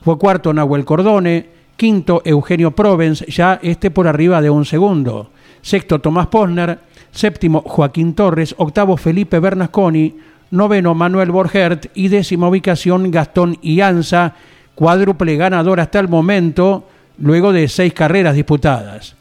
[0.03, 1.61] Fue cuarto Nahuel Cordone.
[1.77, 5.31] Quinto Eugenio Provence, ya este por arriba de un segundo.
[5.63, 6.79] Sexto Tomás Posner.
[7.13, 8.55] Séptimo Joaquín Torres.
[8.59, 10.15] Octavo Felipe Bernasconi.
[10.51, 11.87] Noveno Manuel Borgert.
[11.95, 14.35] Y décima ubicación Gastón Ianza
[14.81, 16.85] cuádruple ganador hasta el momento,
[17.19, 19.15] luego de seis carreras disputadas.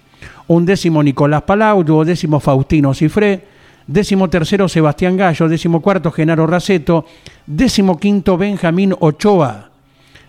[0.48, 3.44] Un décimo Nicolás Palau, duodécimo Faustino Cifré,
[3.86, 7.06] décimo tercero Sebastián Gallo, décimo cuarto Genaro Raceto,
[7.46, 9.70] décimo quinto Benjamín Ochoa,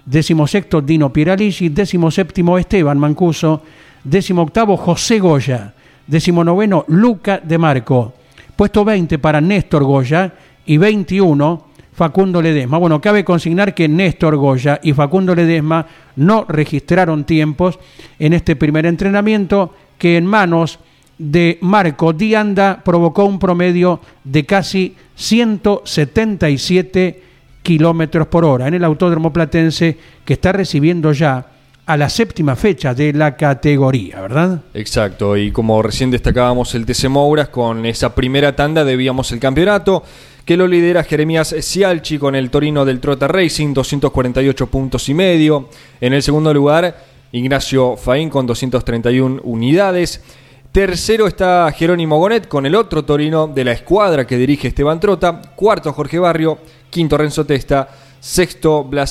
[0.04, 3.62] décimo sexto Dino Pieraligi, décimo séptimo Esteban Mancuso,
[4.02, 5.74] décimo octavo José Goya,
[6.10, 8.12] décimo noveno Luca de Marco,
[8.56, 10.32] puesto 20 para Néstor Goya
[10.66, 12.78] y 21 Facundo Ledesma.
[12.78, 17.78] Bueno, cabe consignar que Néstor Goya y Facundo Ledesma no registraron tiempos
[18.18, 20.80] en este primer entrenamiento que en manos
[21.16, 27.22] de Marco Dianda provocó un promedio de casi 177
[27.62, 31.46] kilómetros por hora en el Autódromo Platense que está recibiendo ya
[31.90, 34.60] a la séptima fecha de la categoría, ¿verdad?
[34.74, 40.04] Exacto, y como recién destacábamos el TC Mouras, con esa primera tanda debíamos el campeonato
[40.44, 45.68] que lo lidera Jeremías Cialchi con el Torino del Trota Racing, 248 puntos y medio.
[46.00, 46.96] En el segundo lugar,
[47.32, 50.22] Ignacio Faín con 231 unidades.
[50.70, 55.42] Tercero está Jerónimo Gonet con el otro Torino de la escuadra que dirige Esteban Trota.
[55.56, 56.58] Cuarto Jorge Barrio.
[56.88, 57.88] Quinto Renzo Testa.
[58.20, 59.10] Sexto Blas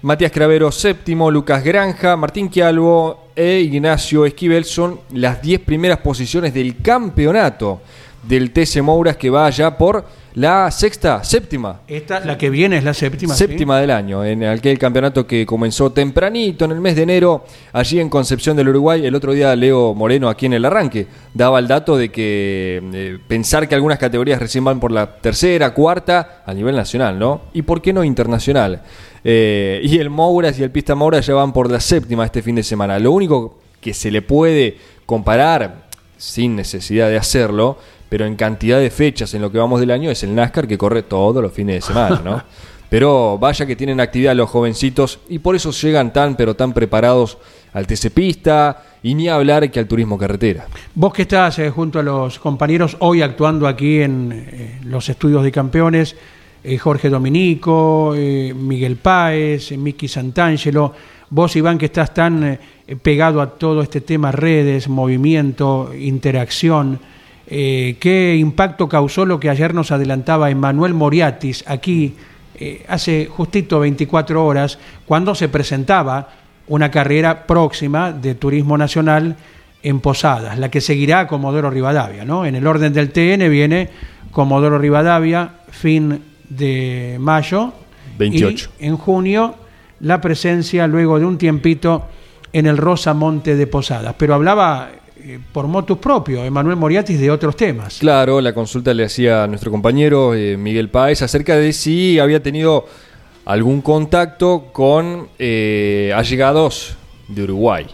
[0.00, 1.28] Matías Cravero séptimo.
[1.30, 2.16] Lucas Granja.
[2.16, 7.80] Martín Quialvo e Ignacio Esquivel son las 10 primeras posiciones del campeonato
[8.22, 11.80] del TC Mouras que va allá por la sexta, séptima.
[11.88, 13.34] Esta, la que viene es la séptima.
[13.34, 13.38] ¿sí?
[13.38, 17.98] Séptima del año, en aquel campeonato que comenzó tempranito en el mes de enero, allí
[17.98, 19.04] en Concepción del Uruguay.
[19.04, 23.18] El otro día Leo Moreno, aquí en el arranque, daba el dato de que eh,
[23.26, 27.40] pensar que algunas categorías recién van por la tercera, cuarta, a nivel nacional, ¿no?
[27.52, 28.82] ¿Y por qué no internacional?
[29.24, 32.56] Eh, y el Mouras y el Pista Moura ya van por la séptima este fin
[32.56, 32.98] de semana.
[32.98, 34.76] Lo único que se le puede
[35.06, 37.78] comparar, sin necesidad de hacerlo,
[38.08, 40.78] pero en cantidad de fechas en lo que vamos del año, es el NASCAR que
[40.78, 42.42] corre todos los fines de semana, ¿no?
[42.88, 47.36] Pero vaya que tienen actividad los jovencitos y por eso llegan tan, pero tan preparados
[47.74, 50.66] al TC Pista y ni hablar que al turismo carretera.
[50.94, 55.44] Vos que estás eh, junto a los compañeros hoy actuando aquí en eh, los estudios
[55.44, 56.16] de campeones,
[56.80, 60.92] Jorge Dominico, eh, Miguel Páez, eh, Miki Santangelo,
[61.30, 62.58] vos Iván que estás tan eh,
[63.02, 66.98] pegado a todo este tema redes, movimiento, interacción,
[67.46, 72.14] eh, ¿qué impacto causó lo que ayer nos adelantaba Emanuel Moriatis aquí
[72.54, 76.28] eh, hace justito 24 horas cuando se presentaba
[76.66, 79.36] una carrera próxima de turismo nacional
[79.82, 82.24] en Posadas, la que seguirá a Comodoro Rivadavia.
[82.24, 82.44] ¿no?
[82.44, 83.88] En el orden del TN viene
[84.30, 87.72] Comodoro Rivadavia, fin de mayo.
[88.18, 88.70] 28.
[88.80, 89.54] Y en junio
[90.00, 92.04] la presencia luego de un tiempito
[92.52, 94.14] en el Rosa Monte de Posadas.
[94.18, 97.98] Pero hablaba eh, por motus propio, Emanuel Moriatis, de otros temas.
[97.98, 102.42] Claro, la consulta le hacía a nuestro compañero eh, Miguel Páez acerca de si había
[102.42, 102.86] tenido
[103.44, 106.96] algún contacto con eh, allegados
[107.28, 107.86] de Uruguay.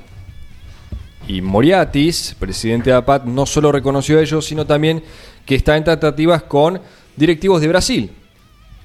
[1.27, 5.03] Y Moriatis, presidente de APAT, no solo reconoció ello, sino también
[5.47, 6.81] que está en tratativas con
[7.17, 8.11] directivos de Brasil.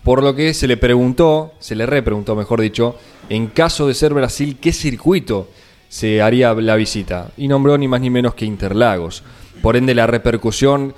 [0.09, 2.95] Por lo que se le preguntó, se le repreguntó, mejor dicho,
[3.29, 5.49] en caso de ser Brasil, ¿qué circuito
[5.87, 7.29] se haría la visita?
[7.37, 9.21] Y nombró ni más ni menos que Interlagos.
[9.61, 10.95] Por ende, la repercusión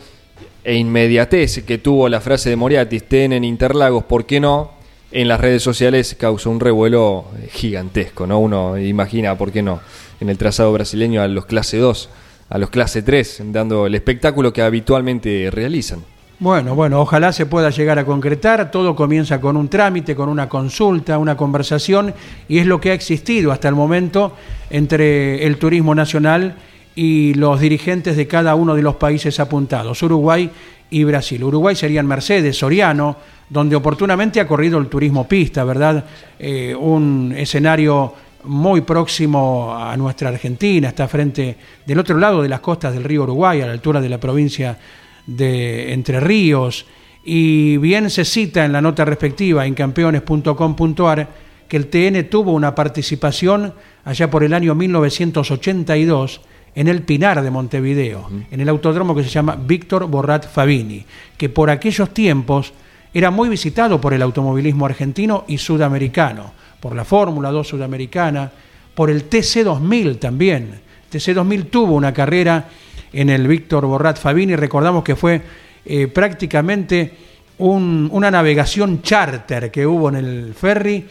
[0.64, 4.72] e inmediatez que tuvo la frase de Moriatis, ten en Interlagos, ¿por qué no?
[5.12, 8.40] En las redes sociales causó un revuelo eh, gigantesco, ¿no?
[8.40, 9.82] Uno imagina, ¿por qué no?
[10.22, 12.10] En el trazado brasileño a los clase 2,
[12.48, 16.00] a los clase 3, dando el espectáculo que habitualmente realizan.
[16.42, 18.72] Bueno, bueno, ojalá se pueda llegar a concretar.
[18.72, 22.16] Todo comienza con un trámite, con una consulta, una conversación,
[22.50, 24.36] y es lo que ha existido hasta el momento
[24.72, 26.56] entre el turismo nacional
[26.96, 30.50] y los dirigentes de cada uno de los países apuntados, Uruguay
[30.90, 31.44] y Brasil.
[31.44, 36.04] Uruguay serían Mercedes, Soriano, donde oportunamente ha corrido el turismo pista, ¿verdad?
[36.40, 42.62] Eh, un escenario muy próximo a nuestra Argentina, está frente del otro lado de las
[42.62, 46.86] costas del río Uruguay, a la altura de la provincia de Entre Ríos,
[47.24, 51.28] y bien se cita en la nota respectiva en campeones.com.ar
[51.68, 56.42] que el TN tuvo una participación allá por el año 1982
[56.76, 61.06] en el Pinar de Montevideo, en el autódromo que se llama Víctor Borrat Fabini,
[61.38, 62.74] que por aquellos tiempos
[63.14, 68.52] era muy visitado por el automovilismo argentino y sudamericano, por la Fórmula 2 sudamericana,
[68.96, 70.80] por el TC2000 también.
[71.12, 72.70] TC2000 tuvo una carrera
[73.14, 75.42] en el Víctor Borrat Fabini, recordamos que fue
[75.86, 77.12] eh, prácticamente
[77.58, 81.06] un- una navegación charter que hubo en el ferry,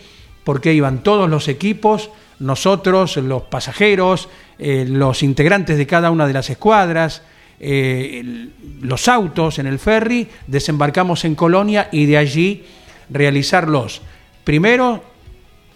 [0.44, 6.32] porque iban todos los equipos, nosotros, los pasajeros, eh, los integrantes de cada una de
[6.32, 7.22] las escuadras,
[7.60, 8.48] eh,
[8.80, 12.64] los autos en el ferry, desembarcamos en Colonia y de allí
[13.10, 14.00] realizarlos.
[14.44, 15.02] Primero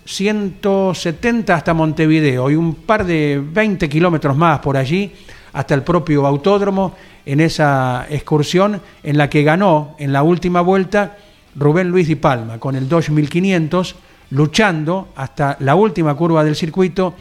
[0.06, 5.12] 170 hasta Montevideo y un par de 20 kilómetros más por allí
[5.54, 11.16] hasta el propio autódromo en esa excursión en la que ganó en la última vuelta
[11.56, 13.96] Rubén Luis Di Palma con el Dodge 1500
[14.30, 17.14] luchando hasta la última curva del circuito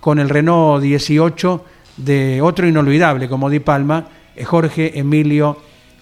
[0.00, 1.64] con el Renault 18
[1.96, 5.58] de otro inolvidable como Di Palma, eh, Jorge Emilio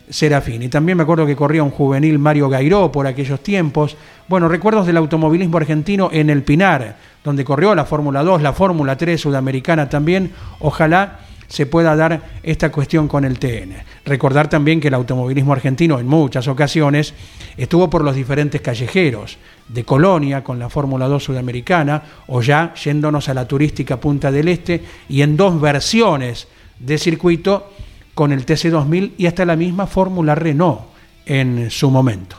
[0.09, 0.69] Serafini.
[0.69, 3.97] También me acuerdo que corría un juvenil Mario Gairó por aquellos tiempos.
[4.29, 8.97] Bueno, recuerdos del automovilismo argentino en el Pinar, donde corrió la Fórmula 2, la Fórmula
[8.97, 10.33] 3 sudamericana también.
[10.61, 13.75] Ojalá se pueda dar esta cuestión con el TN.
[14.05, 17.15] Recordar también que el automovilismo argentino en muchas ocasiones
[17.57, 23.29] estuvo por los diferentes callejeros de Colonia con la Fórmula 2 sudamericana o ya yéndonos
[23.29, 26.49] a la turística Punta del Este y en dos versiones
[26.79, 27.73] de circuito
[28.15, 30.81] con el TC2000 y hasta la misma Fórmula Renault
[31.27, 32.37] en su momento.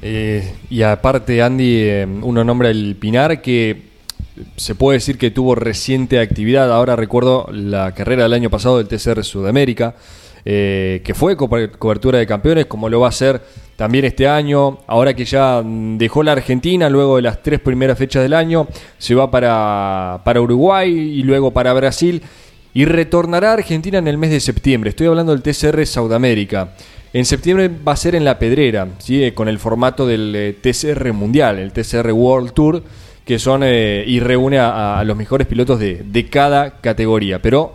[0.00, 3.87] Eh, y aparte, Andy, eh, uno nombra el Pinar que
[4.56, 6.72] se puede decir que tuvo reciente actividad.
[6.72, 9.94] Ahora recuerdo la carrera del año pasado del TCR Sudamérica,
[10.44, 13.40] eh, que fue co- cobertura de campeones, como lo va a ser
[13.76, 14.78] también este año.
[14.86, 18.66] Ahora que ya dejó la Argentina, luego de las tres primeras fechas del año,
[18.98, 22.22] se va para, para Uruguay y luego para Brasil.
[22.74, 24.90] Y retornará a Argentina en el mes de septiembre.
[24.90, 26.74] Estoy hablando del TCR Sudamérica.
[27.12, 29.24] En septiembre va a ser en La Pedrera, ¿sí?
[29.24, 32.82] Eh, con el formato del eh, TCR Mundial, el TCR World Tour,
[33.28, 37.42] que son eh, y reúne a, a los mejores pilotos de, de cada categoría.
[37.42, 37.74] Pero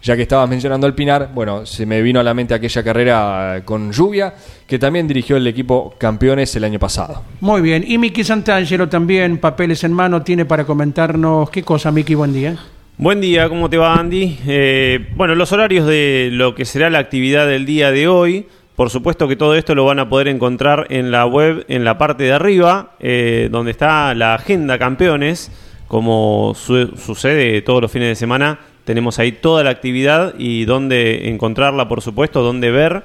[0.00, 3.56] ya que estabas mencionando al Pinar, bueno, se me vino a la mente aquella carrera
[3.56, 4.32] eh, con lluvia,
[4.64, 7.20] que también dirigió el equipo campeones el año pasado.
[7.40, 7.84] Muy bien.
[7.84, 12.56] Y Miki Santangelo también, papeles en mano, tiene para comentarnos qué cosa, Miki, buen día.
[12.96, 14.38] Buen día, ¿cómo te va Andy?
[14.46, 18.46] Eh, bueno, los horarios de lo que será la actividad del día de hoy,
[18.76, 21.98] por supuesto que todo esto lo van a poder encontrar en la web, en la
[21.98, 25.50] parte de arriba, eh, donde está la agenda campeones,
[25.88, 31.28] como su- sucede todos los fines de semana, tenemos ahí toda la actividad y dónde
[31.28, 33.02] encontrarla, por supuesto, dónde ver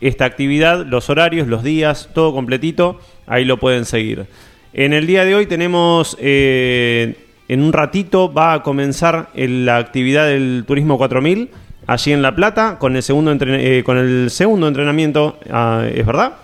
[0.00, 4.26] esta actividad, los horarios, los días, todo completito, ahí lo pueden seguir.
[4.72, 7.16] En el día de hoy tenemos, eh,
[7.48, 11.50] en un ratito va a comenzar la actividad del Turismo 4000,
[11.90, 16.34] allí en La Plata, con el segundo, eh, con el segundo entrenamiento, ah, ¿es verdad?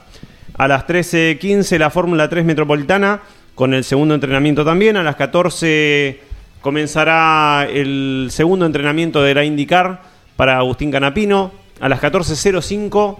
[0.58, 3.20] A las 13.15 la Fórmula 3 Metropolitana,
[3.54, 4.96] con el segundo entrenamiento también.
[4.96, 6.18] A las 14
[6.60, 10.02] comenzará el segundo entrenamiento de la IndyCar
[10.34, 11.52] para Agustín Canapino.
[11.80, 13.16] A las 14.05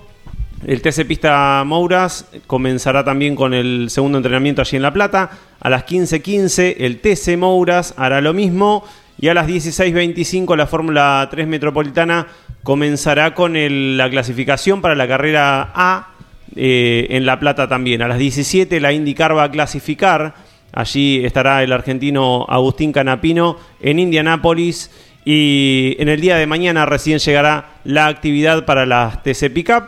[0.67, 5.31] el TC Pista Mouras comenzará también con el segundo entrenamiento allí en La Plata.
[5.61, 8.83] A las 15.15 el TC Mouras hará lo mismo.
[9.19, 12.27] Y a las 16.25 la Fórmula 3 Metropolitana
[12.63, 13.55] comenzará con
[13.97, 16.09] la clasificación para la carrera A
[16.55, 18.03] eh, en La Plata también.
[18.03, 20.35] A las 17 la IndyCar va a clasificar.
[20.73, 24.91] Allí estará el argentino Agustín Canapino en Indianápolis.
[25.25, 29.85] Y en el día de mañana recién llegará la actividad para las TC Pickup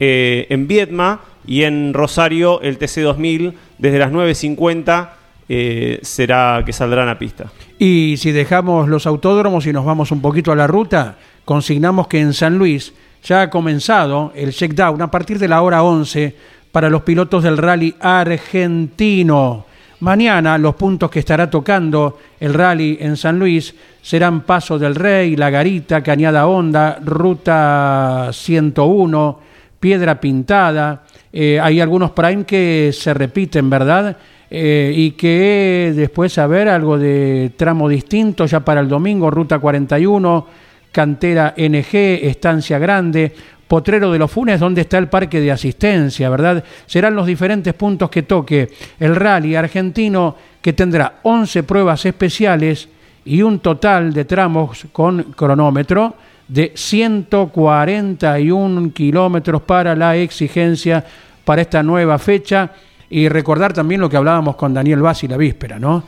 [0.00, 5.10] eh, en Viedma y en Rosario el TC2000 desde las 9.50
[5.48, 7.52] eh, será que saldrán a pista.
[7.84, 12.20] Y si dejamos los autódromos y nos vamos un poquito a la ruta, consignamos que
[12.20, 16.32] en San Luis ya ha comenzado el checkdown a partir de la hora 11
[16.70, 19.66] para los pilotos del rally argentino.
[19.98, 25.34] Mañana los puntos que estará tocando el rally en San Luis serán Paso del Rey,
[25.34, 29.40] La Garita, Cañada Honda, Ruta 101,
[29.80, 31.02] Piedra Pintada.
[31.32, 34.16] Eh, hay algunos prime que se repiten, ¿verdad?
[34.54, 39.58] Eh, y que después a ver algo de tramo distinto ya para el domingo, Ruta
[39.58, 40.46] 41,
[40.92, 43.32] Cantera NG, Estancia Grande,
[43.66, 46.62] Potrero de los Funes, donde está el parque de asistencia, ¿verdad?
[46.84, 48.68] Serán los diferentes puntos que toque
[49.00, 52.90] el rally argentino que tendrá 11 pruebas especiales
[53.24, 56.14] y un total de tramos con cronómetro
[56.46, 61.02] de 141 kilómetros para la exigencia
[61.42, 62.70] para esta nueva fecha
[63.12, 66.02] y recordar también lo que hablábamos con Daniel Bassi la víspera, ¿no?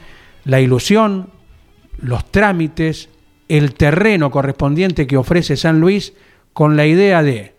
[0.46, 1.28] La ilusión,
[1.98, 3.10] los trámites,
[3.46, 6.14] el terreno correspondiente que ofrece San Luis
[6.54, 7.52] con la idea de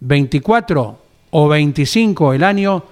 [0.00, 0.98] 24
[1.30, 2.84] o 25 el año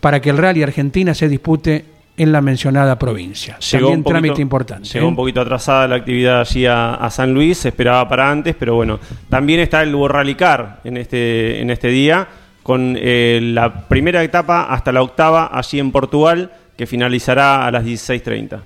[0.00, 1.84] para que el Rally Argentina se dispute
[2.16, 3.58] en la mencionada provincia.
[3.70, 4.88] También trámite importante.
[4.88, 5.08] Llegó ¿eh?
[5.10, 8.76] un poquito atrasada la actividad allí a, a San Luis, se esperaba para antes, pero
[8.76, 8.98] bueno,
[9.28, 12.26] también está el Rally Car en este, en este día,
[12.62, 17.84] con eh, la primera etapa hasta la octava allí en Portugal, que finalizará a las
[17.84, 18.60] 16.30.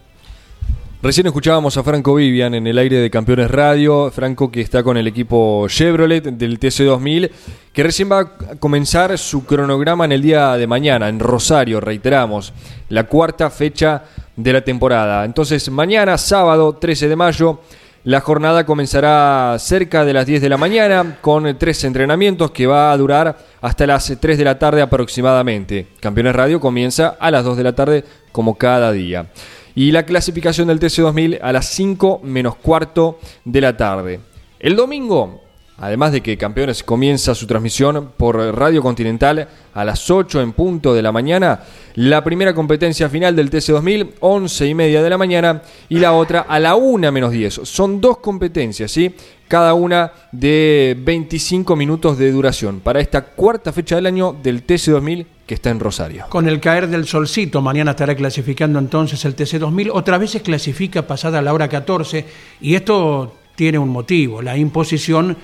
[1.04, 4.10] Recién escuchábamos a Franco Vivian en el aire de Campeones Radio.
[4.10, 7.30] Franco que está con el equipo Chevrolet del TC2000,
[7.74, 12.54] que recién va a comenzar su cronograma en el día de mañana, en Rosario, reiteramos,
[12.88, 15.26] la cuarta fecha de la temporada.
[15.26, 17.60] Entonces, mañana, sábado 13 de mayo,
[18.04, 22.92] la jornada comenzará cerca de las 10 de la mañana con tres entrenamientos que va
[22.92, 25.86] a durar hasta las 3 de la tarde aproximadamente.
[26.00, 29.30] Campeones Radio comienza a las 2 de la tarde como cada día.
[29.74, 34.20] Y la clasificación del TC2000 a las 5 menos cuarto de la tarde.
[34.60, 35.43] El domingo,
[35.78, 40.94] además de que Campeones comienza su transmisión por Radio Continental a las 8 en punto
[40.94, 41.60] de la mañana,
[41.94, 46.42] la primera competencia final del TC2000, 11 y media de la mañana, y la otra
[46.42, 47.60] a la 1 menos 10.
[47.64, 49.14] Son dos competencias, ¿sí?
[49.48, 55.26] Cada una de 25 minutos de duración para esta cuarta fecha del año del TC2000
[55.46, 56.24] que está en Rosario.
[56.30, 59.90] Con el caer del solcito, mañana estará clasificando entonces el TC2000.
[59.92, 62.24] Otra vez se clasifica pasada la hora 14
[62.62, 65.36] y esto tiene un motivo, la imposición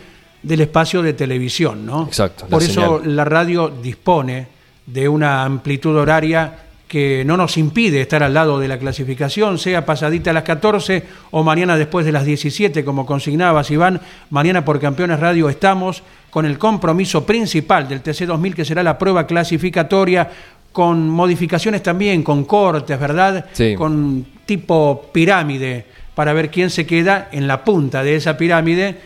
[0.42, 2.06] del espacio de televisión, ¿no?
[2.06, 3.16] Exacto, la Por eso señal.
[3.16, 4.46] la radio dispone
[4.86, 6.54] de una amplitud horaria
[6.88, 11.04] que no nos impide estar al lado de la clasificación, sea pasadita a las 14
[11.30, 14.00] o mañana después de las 17, como consignabas, Iván.
[14.30, 19.24] Mañana por Campeones Radio estamos con el compromiso principal del TC2000, que será la prueba
[19.24, 20.28] clasificatoria,
[20.72, 23.46] con modificaciones también, con cortes, ¿verdad?
[23.52, 23.76] Sí.
[23.76, 25.84] Con tipo pirámide,
[26.16, 28.96] para ver quién se queda en la punta de esa pirámide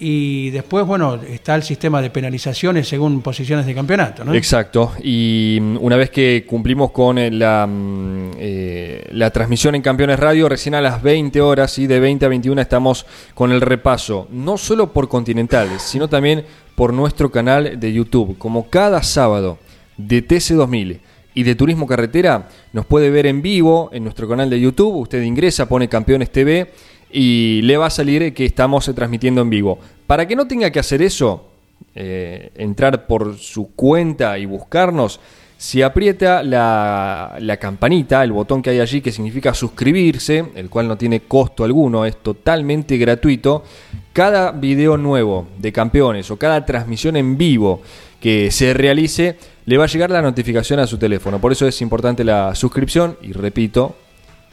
[0.00, 4.32] y después, bueno, está el sistema de penalizaciones según posiciones de campeonato, ¿no?
[4.32, 4.92] Exacto.
[5.02, 10.20] Y mm, una vez que cumplimos con eh, la, mm, eh, la transmisión en Campeones
[10.20, 14.28] Radio, recién a las 20 horas y de 20 a 21 estamos con el repaso,
[14.30, 16.44] no solo por Continentales, sino también
[16.76, 18.38] por nuestro canal de YouTube.
[18.38, 19.58] Como cada sábado
[19.96, 21.00] de TC2000
[21.34, 24.94] y de Turismo Carretera, nos puede ver en vivo en nuestro canal de YouTube.
[24.94, 26.70] Usted ingresa, pone Campeones TV
[27.10, 29.78] y le va a salir que estamos transmitiendo en vivo.
[30.06, 31.46] Para que no tenga que hacer eso,
[31.94, 35.20] eh, entrar por su cuenta y buscarnos,
[35.56, 40.86] si aprieta la, la, campanita, el botón que hay allí que significa suscribirse, el cual
[40.86, 43.64] no tiene costo alguno, es totalmente gratuito,
[44.12, 47.82] cada video nuevo de campeones o cada transmisión en vivo
[48.20, 49.36] que se realice,
[49.66, 51.40] le va a llegar la notificación a su teléfono.
[51.40, 53.96] Por eso es importante la suscripción y repito,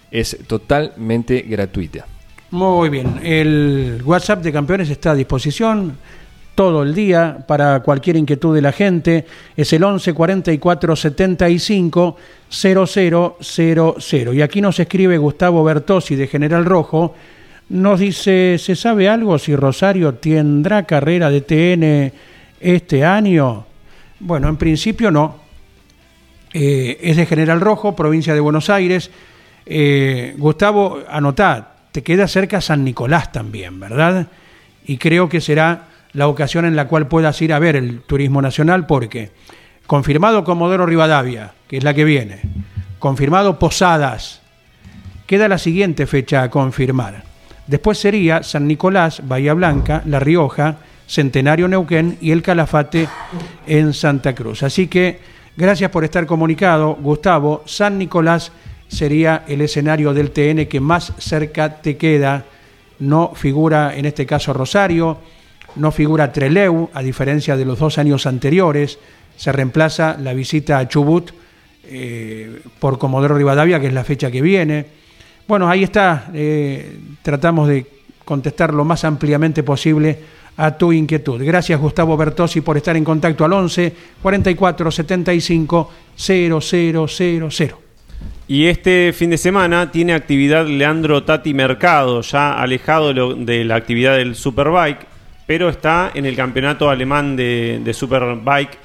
[0.09, 2.07] es totalmente gratuita.
[2.55, 5.97] Muy bien, el WhatsApp de campeones está a disposición
[6.55, 9.25] todo el día para cualquier inquietud de la gente.
[9.57, 12.15] Es el 11 44 75
[12.47, 14.33] 0000.
[14.33, 17.13] Y aquí nos escribe Gustavo Bertosi de General Rojo.
[17.67, 22.13] Nos dice, ¿se sabe algo si Rosario tendrá carrera de TN
[22.61, 23.65] este año?
[24.21, 25.35] Bueno, en principio no.
[26.53, 29.11] Eh, es de General Rojo, provincia de Buenos Aires.
[29.65, 34.27] Eh, Gustavo, anotad, te queda cerca San Nicolás también, ¿verdad?
[34.85, 38.41] Y creo que será la ocasión en la cual puedas ir a ver el turismo
[38.41, 39.31] nacional porque
[39.87, 42.41] confirmado Comodoro Rivadavia, que es la que viene,
[42.99, 44.41] confirmado Posadas,
[45.25, 47.23] queda la siguiente fecha a confirmar.
[47.65, 50.75] Después sería San Nicolás, Bahía Blanca, La Rioja,
[51.07, 53.07] Centenario Neuquén y el Calafate
[53.67, 54.63] en Santa Cruz.
[54.63, 55.21] Así que
[55.55, 57.63] gracias por estar comunicado, Gustavo.
[57.65, 58.51] San Nicolás
[58.87, 62.45] sería el escenario del TN que más cerca te queda.
[62.99, 65.17] No figura en este caso Rosario,
[65.75, 68.97] no figura Treleu, a diferencia de los dos años anteriores.
[69.35, 71.31] Se reemplaza la visita a Chubut
[71.87, 74.85] eh, por Comodoro Rivadavia, que es la fecha que viene.
[75.47, 76.29] Bueno, ahí está.
[76.33, 77.85] Eh, tratamos de
[78.23, 80.17] contestar lo más ampliamente posible
[80.57, 81.43] a tu inquietud.
[81.43, 87.84] Gracias Gustavo Bertosi por estar en contacto al 11 44 75 0000.
[88.47, 94.17] Y este fin de semana tiene actividad Leandro Tati Mercado, ya alejado de la actividad
[94.17, 95.07] del Superbike,
[95.47, 98.77] pero está en el campeonato alemán de, Superbike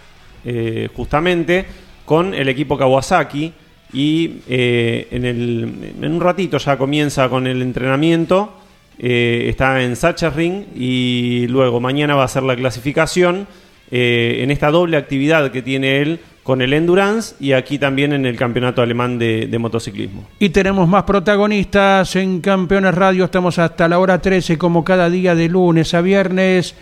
[0.46, 1.66] eh, justamente
[2.06, 3.52] con el equipo Kawasaki
[3.92, 8.54] y eh, en, un ratito ya comienza con el entrenamiento,
[8.98, 13.46] eh, está en Sachsenring y luego mañana va a ser la clasificación
[13.92, 16.20] en esta doble actividad que tiene él
[16.50, 20.26] con el Endurance y aquí también en el Campeonato Alemán de, Motociclismo.
[20.40, 25.36] Y tenemos más protagonistas en Campeones Radio, estamos hasta la hora 13 como cada día
[25.36, 26.74] de lunes a viernes.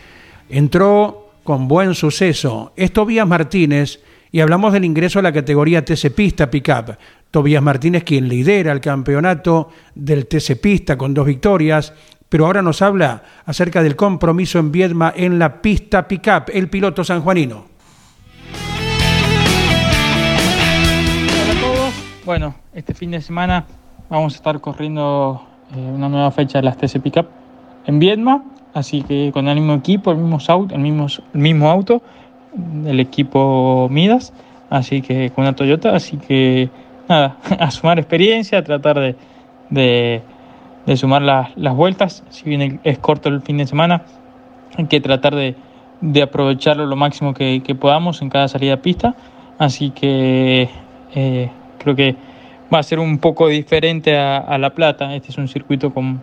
[0.49, 2.73] Entró con buen suceso.
[2.77, 4.01] Es Tobías Martínez
[4.33, 6.97] y hablamos del ingreso a la categoría TC Pista Pickup.
[7.31, 11.93] Tobías Martínez quien lidera el campeonato del TC Pista con dos victorias,
[12.31, 17.05] pero ahora nos habla acerca del compromiso en Viedma en la pista Pickup, el piloto
[17.05, 17.77] sanjuanino.
[22.29, 23.65] Bueno, este fin de semana
[24.11, 25.41] vamos a estar corriendo
[25.75, 27.27] eh, una nueva fecha de las TC Pickup
[27.87, 31.71] en Viedma, así que con el mismo equipo, el mismo auto, el mismo, el mismo
[31.71, 32.03] auto,
[32.85, 34.35] el equipo Midas,
[34.69, 36.69] así que con una Toyota, así que
[37.09, 39.01] nada, a sumar experiencia, a tratar
[39.71, 40.21] de,
[40.85, 44.03] de, sumar las, las, vueltas, si bien es corto el fin de semana,
[44.77, 45.57] hay que tratar de,
[46.03, 49.17] de aprovecharlo lo máximo que, que, podamos en cada salida a pista,
[49.59, 50.69] así que
[51.15, 52.17] eh, creo que
[52.73, 55.15] va a ser un poco diferente a, La Plata.
[55.15, 56.23] Este es un circuito con,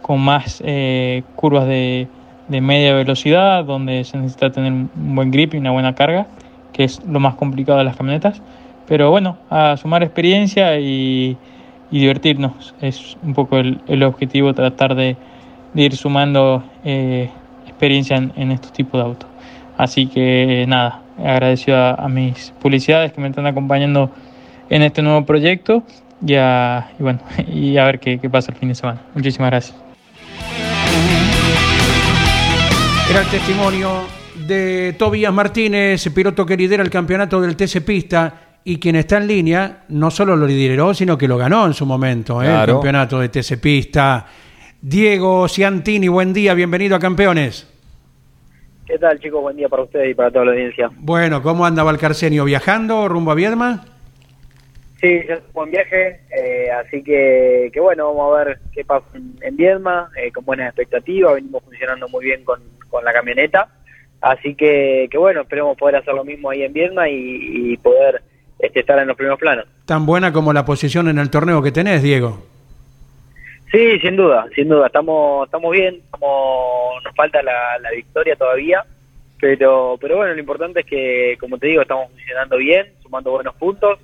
[0.00, 2.08] con más eh, curvas de,
[2.48, 6.26] de, media velocidad, donde se necesita tener un buen grip y una buena carga,
[6.72, 8.40] que es lo más complicado de las camionetas.
[8.86, 11.36] Pero bueno, a sumar experiencia y,
[11.90, 12.74] divertirnos.
[12.80, 15.14] Es un poco el, el objetivo, tratar de,
[15.74, 17.30] de ir sumando eh,
[17.66, 19.28] experiencia en, estos tipos de autos.
[19.76, 24.10] Así que nada, agradecido a mis publicidades que me están acompañando
[24.72, 25.82] en este nuevo proyecto
[26.26, 27.20] y, a, y bueno,
[27.52, 29.02] y a ver qué, qué pasa el fin de semana.
[29.14, 29.78] Muchísimas gracias.
[33.10, 34.04] Era el testimonio
[34.46, 39.26] de Tobías Martínez, piloto que lidera el campeonato del TC Pista y quien está en
[39.26, 42.46] línea, no solo lo lideró, sino que lo ganó en su momento, ¿eh?
[42.46, 44.24] el campeonato de TC Pista.
[44.80, 47.68] Diego Ciantini, buen día, bienvenido a Campeones.
[48.86, 49.42] ¿Qué tal, chicos?
[49.42, 50.88] Buen día para ustedes y para toda la audiencia.
[50.96, 52.44] Bueno, ¿cómo anda Valcarcenio?
[52.44, 53.91] ¿Viajando rumbo a Viedma?
[55.02, 58.84] Sí, ya es un buen viaje, eh, así que, que, bueno, vamos a ver qué
[58.84, 63.66] pasa en, Viedma, eh, con buenas expectativas, venimos funcionando muy bien con, con la camioneta.
[64.20, 68.22] Así que, que bueno, esperemos poder hacer lo mismo ahí en Viedma y, y poder
[68.60, 69.66] este, estar en los primeros planos.
[69.86, 72.46] Tan buena como la posición en el torneo que tenés, Diego.
[73.72, 74.86] Sí, sin duda, sin duda.
[74.86, 78.84] Estamos, estamos bien, estamos, nos falta la, la victoria todavía,
[79.40, 83.56] pero, pero bueno, lo importante es que, como te digo, estamos funcionando bien, sumando buenos
[83.56, 83.98] puntos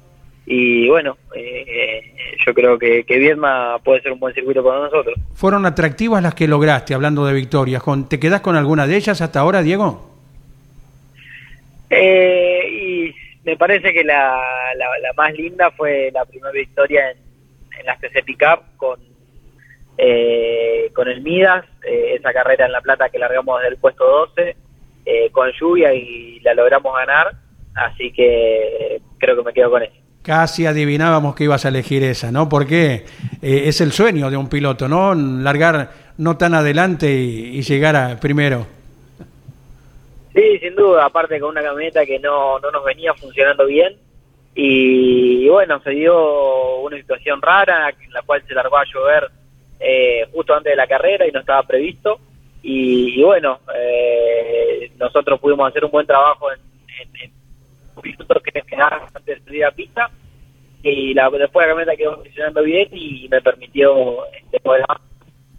[0.50, 2.14] y bueno, eh,
[2.46, 5.14] yo creo que, que Viedma puede ser un buen circuito para nosotros.
[5.34, 7.82] ¿Fueron atractivas las que lograste, hablando de victorias?
[7.82, 10.10] ¿Con- ¿Te quedás con alguna de ellas hasta ahora, Diego?
[11.90, 14.40] Eh, y me parece que la,
[14.76, 17.18] la, la más linda fue la primera victoria en,
[17.80, 19.00] en las TC Pickup con,
[19.96, 24.04] eh, con el Midas, eh, esa carrera en La Plata que largamos desde el puesto
[24.04, 24.56] 12,
[25.06, 27.32] eh, con lluvia y la logramos ganar,
[27.74, 29.94] así que creo que me quedo con eso.
[30.28, 32.50] Casi adivinábamos que ibas a elegir esa, ¿no?
[32.50, 33.06] Porque
[33.40, 35.14] eh, es el sueño de un piloto, ¿no?
[35.14, 38.66] Largar no tan adelante y, llegar a primero.
[40.34, 43.96] Sí, sin duda, aparte con una camioneta que no, no nos venía funcionando bien
[44.54, 49.30] y, bueno, se dio una situación rara en la cual se largó a llover
[49.80, 52.20] eh, justo antes de la carrera y no estaba previsto
[52.62, 56.58] y, bueno, eh, nosotros pudimos hacer un buen trabajo en
[58.02, 60.10] minutos que quedaban antes de salir a pista
[60.82, 64.84] y la, después la camioneta quedó funcionando bien y me permitió este, poder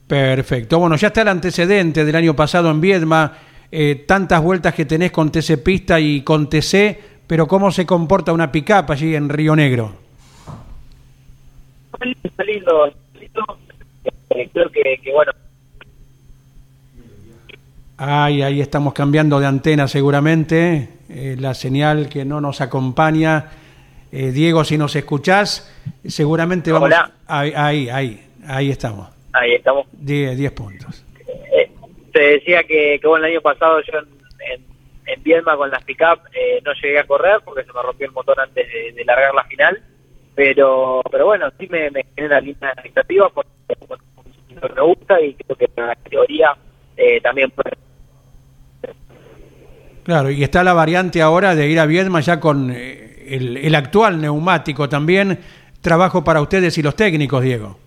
[0.08, 0.80] Perfecto.
[0.80, 3.38] Bueno, ya está el antecedente del año pasado en Viedma,
[3.72, 8.34] eh, tantas vueltas que tenés con TC Pista y con TC, pero ¿cómo se comporta
[8.34, 9.94] una pick-up allí en Río Negro?
[12.24, 13.60] Está lindo, lindo.
[14.32, 15.32] Eh, creo que, que bueno,
[18.02, 23.52] Ay, ahí estamos cambiando de antena seguramente, eh, la señal que no nos acompaña.
[24.12, 25.72] Eh, Diego, si nos escuchás,
[26.06, 26.88] seguramente vamos...
[26.88, 27.12] Hola.
[27.28, 29.08] Ahí, ahí, ahí, ahí estamos.
[29.34, 29.86] ahí estamos.
[29.92, 31.06] 10 10 puntos.
[31.28, 31.72] Eh,
[32.12, 34.06] te decía que, que bueno, el año pasado yo en,
[34.54, 34.66] en,
[35.06, 38.14] en Viedma con las pick-up eh, no llegué a correr porque se me rompió el
[38.14, 39.82] motor antes de, de largar la final,
[40.36, 43.50] pero pero bueno, sí me, me genera lindas expectativas porque
[44.76, 46.56] me gusta y creo que la teoría
[46.98, 47.72] eh, también puede
[50.10, 53.76] Claro, y está la variante ahora de ir a Viedma ya con eh, el, el
[53.76, 55.38] actual neumático también.
[55.82, 57.78] Trabajo para ustedes y los técnicos, Diego.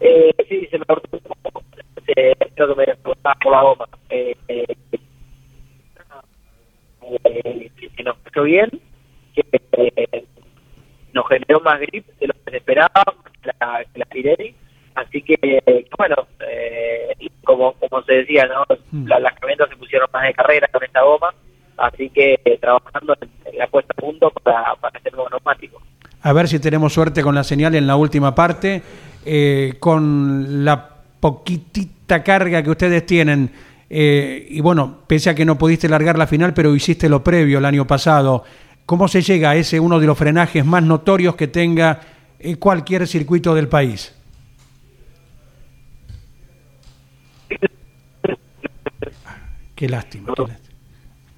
[0.00, 1.62] Eh, sí, se me cortó un poco.
[2.16, 3.16] Eh, creo que me por
[3.52, 3.88] la goma.
[4.10, 4.66] Eh, eh,
[7.96, 8.70] que nos fue bien,
[9.36, 10.24] que
[11.12, 13.04] nos generó más grip de lo que se esperaba,
[13.44, 14.06] la, la.
[15.06, 16.16] Así que, eh, bueno,
[16.48, 18.64] eh, como, como se decía, ¿no?
[19.06, 21.32] La- las camionetas se pusieron más de carrera con esta goma.
[21.76, 25.80] Así que eh, trabajando en, en la puesta a punto para, para este nuevo neumático.
[26.22, 28.82] A ver si tenemos suerte con la señal en la última parte.
[29.24, 30.88] eh, con la
[31.20, 33.50] poquitita carga que ustedes tienen.
[33.90, 37.58] eh, y bueno, pese a que no pudiste largar la final, pero hiciste lo previo
[37.58, 38.42] el año pasado.
[38.86, 42.00] ¿Cómo se llega a ese uno de los frenajes más notorios que tenga
[42.58, 44.14] cualquier circuito del país?
[49.78, 50.76] Qué lástima, qué lástima.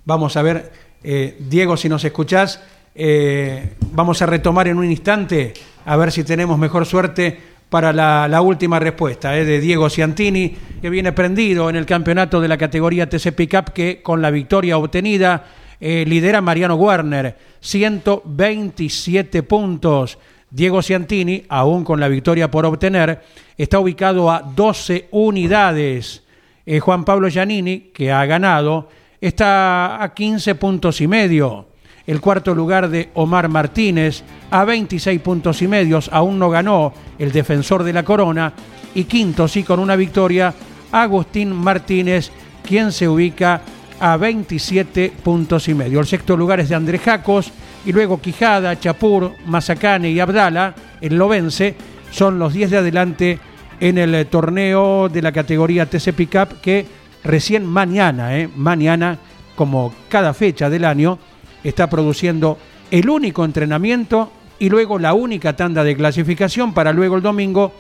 [0.07, 0.73] Vamos a ver,
[1.05, 2.63] eh, Diego, si nos escuchás,
[2.95, 5.53] eh, vamos a retomar en un instante
[5.85, 7.39] a ver si tenemos mejor suerte
[7.69, 12.49] para la, última respuesta eh, de Diego Ciantini, que viene prendido en el campeonato de
[12.49, 15.45] la categoría TC Pickup, que con la victoria obtenida
[15.79, 20.19] lidera Mariano Werner, 127 puntos.
[20.51, 23.21] Diego Ciantini, aún con la victoria por obtener,
[23.59, 26.23] está ubicado a 12 unidades.
[26.67, 28.89] Eh, Juan Pablo Giannini, que ha ganado,
[29.21, 31.69] está a 15 puntos y medio.
[32.07, 37.31] El cuarto lugar de Omar Martínez a 26 puntos y medios, aún no ganó el
[37.31, 38.53] defensor de la corona.
[38.95, 40.53] Y quinto, sí, con una victoria,
[40.91, 42.31] Agustín Martínez,
[42.67, 43.61] quien se ubica
[44.01, 46.01] a 27 puntos y medio.
[46.01, 47.53] El sexto lugar es de André Jacos
[47.85, 51.77] y luego Quijada, Chapur, Mazacane y Abdala, el Lovense,
[52.11, 53.39] son los 10 de adelante
[53.81, 56.87] en el eh, torneo de la categoría TC Pickup que
[57.25, 59.19] recién mañana, eh, mañana,
[59.57, 61.19] como cada fecha del año,
[61.65, 62.59] está produciendo
[62.91, 67.73] el único entrenamiento y luego la única tanda de clasificación para luego el domingo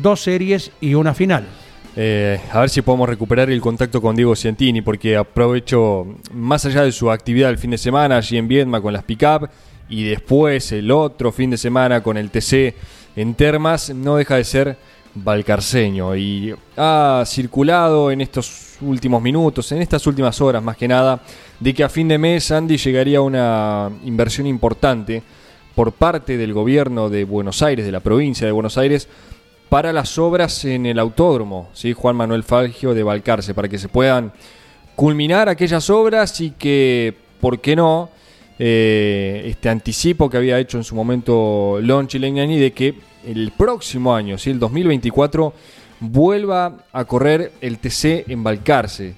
[0.00, 1.46] dos series y una final.
[1.96, 6.82] Eh, a ver si podemos recuperar el contacto con Diego Cientini, porque aprovecho, más allá
[6.82, 9.48] de su actividad el fin de semana allí en Viedma con las pick-up
[9.88, 12.74] y después el otro fin de semana con el TC
[13.16, 14.76] en Termas, no deja de ser
[15.14, 21.20] valcarceño y ha circulado en estos últimos minutos, en estas últimas horas más que nada,
[21.58, 25.22] de que a fin de mes Andy llegaría una inversión importante
[25.74, 29.08] por parte del gobierno de Buenos Aires, de la provincia de Buenos Aires,
[29.68, 31.92] para las obras en el autódromo, ¿sí?
[31.92, 34.32] Juan Manuel Falgio de Balcarce, para que se puedan
[34.96, 38.10] culminar aquellas obras y que, ¿por qué no?
[38.58, 42.94] Eh, este anticipo que había hecho en su momento Lon Chilegnani de que
[43.24, 44.50] el próximo año, ¿sí?
[44.50, 45.52] el 2024,
[46.00, 49.14] vuelva a correr el TC en Balcarce.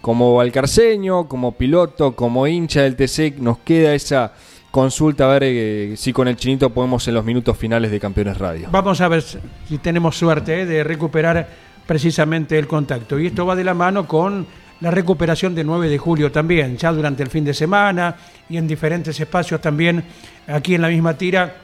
[0.00, 4.32] Como balcarceño, como piloto, como hincha del TC, nos queda esa
[4.70, 8.38] consulta a ver eh, si con el chinito podemos en los minutos finales de Campeones
[8.38, 8.68] Radio.
[8.70, 11.48] Vamos a ver si tenemos suerte eh, de recuperar
[11.86, 13.18] precisamente el contacto.
[13.18, 14.46] Y esto va de la mano con
[14.80, 18.16] la recuperación de 9 de julio también, ya durante el fin de semana
[18.48, 20.02] y en diferentes espacios también
[20.46, 21.54] aquí en la misma tira.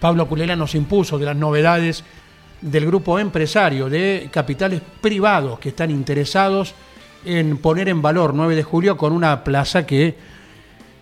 [0.00, 2.04] Pablo Culela nos impuso de las novedades
[2.60, 6.74] del grupo empresario de capitales privados que están interesados
[7.24, 10.16] en poner en valor 9 de julio con una plaza que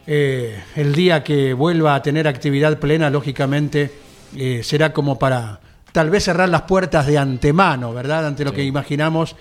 [0.07, 3.91] eh, el día que vuelva a tener actividad plena, lógicamente,
[4.37, 5.61] eh, será como para
[5.93, 8.27] tal vez cerrar las puertas de antemano, ¿verdad?
[8.27, 9.35] Ante lo que imaginamos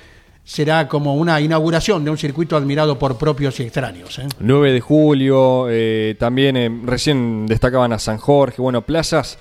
[0.46, 4.20] será como una inauguración de un circuito admirado por propios y extraños.
[4.20, 4.28] ¿eh?
[4.39, 9.38] 9 de julio, eh, también eh, recién destacaban a San Jorge, bueno, plazas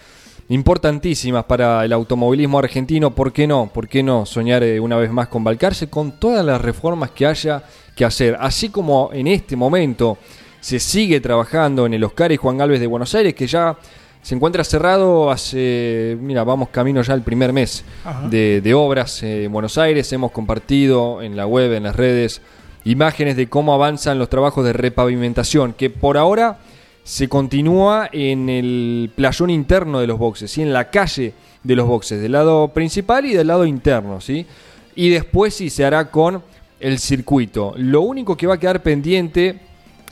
[0.49, 3.71] importantísimas para el automovilismo argentino, ¿por qué no?
[3.73, 7.27] ¿Por qué no soñar eh, una vez más con Balcarce con todas las reformas que
[7.27, 7.63] haya
[7.95, 8.37] que hacer?
[8.41, 10.19] Así como en este momento
[10.61, 13.77] se sigue trabajando en el Oscar y Juan Galvez de Buenos Aires, que ya
[14.25, 17.85] se encuentra cerrado hace, mira, vamos camino ya el primer mes
[18.31, 20.11] de, de, obras en Buenos Aires.
[20.15, 22.41] Hemos compartido en la web, en las redes,
[22.87, 26.57] imágenes de cómo avanzan los trabajos de repavimentación, que por ahora
[27.03, 30.63] se continúa en el playón interno de los boxes, ¿sí?
[30.63, 34.23] en la calle de los boxes, del lado principal y del lado interno.
[34.23, 34.47] ¿sí?
[34.95, 36.43] Y después sí se hará con
[36.81, 37.75] el circuito.
[37.77, 39.61] Lo único que va a quedar pendiente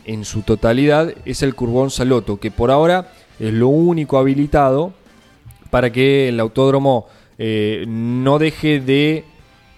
[0.04, 4.92] en su totalidad es el Curbón Saloto, que por ahora es lo único habilitado
[5.72, 7.06] para que el autódromo
[7.38, 9.24] eh, no deje de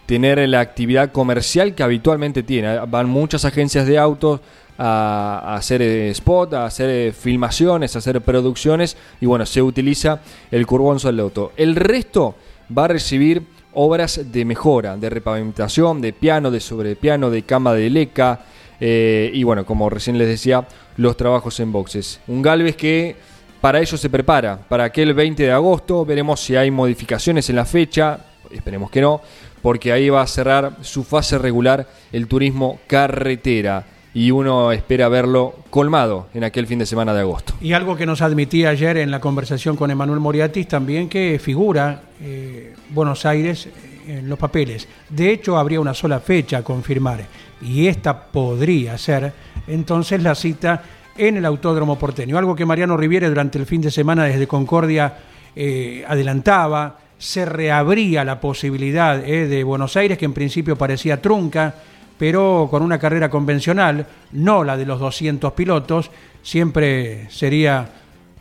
[0.07, 2.81] tener la actividad comercial que habitualmente tiene.
[2.89, 4.41] Van muchas agencias de autos
[4.77, 10.21] a, hacer eh, spot, a hacer eh, filmaciones, a hacer producciones y bueno, se utiliza
[10.51, 11.53] el Curbón Saloto.
[11.57, 12.35] El resto
[12.77, 13.43] va a recibir
[13.73, 18.47] obras de mejora, de repavimentación, de piano, de sobrepiano, de cama de leca
[18.81, 20.67] y bueno, como recién les decía,
[20.99, 22.21] los trabajos en boxes.
[22.27, 23.17] Un Galvez que
[23.65, 24.59] para ello se prepara.
[24.59, 28.19] Para aquel 20 de agosto veremos si hay modificaciones en la fecha.
[28.51, 29.23] Esperemos que no,
[29.63, 33.87] porque ahí va a cerrar su fase regular el turismo carretera.
[34.13, 37.55] Y uno espera verlo colmado en aquel fin de semana de agosto.
[37.63, 42.03] Y algo que nos admitía ayer en la conversación con Emanuel Moriatis también que figura
[42.21, 43.67] eh, Buenos Aires
[44.07, 44.87] en los papeles.
[45.09, 47.25] De hecho, habría una sola fecha a confirmar
[47.63, 49.33] y esta podría ser
[49.67, 50.83] entonces la cita
[51.17, 52.39] en el Autódromo Porteño.
[52.39, 55.17] Algo que Mariano Riviere durante el fin de semana desde Concordia
[55.55, 61.75] eh, adelantaba, se reabría la posibilidad eh, de Buenos Aires, que en principio parecía trunca,
[62.19, 66.11] pero con una carrera convencional, no la de los 200 pilotos,
[66.43, 67.89] siempre sería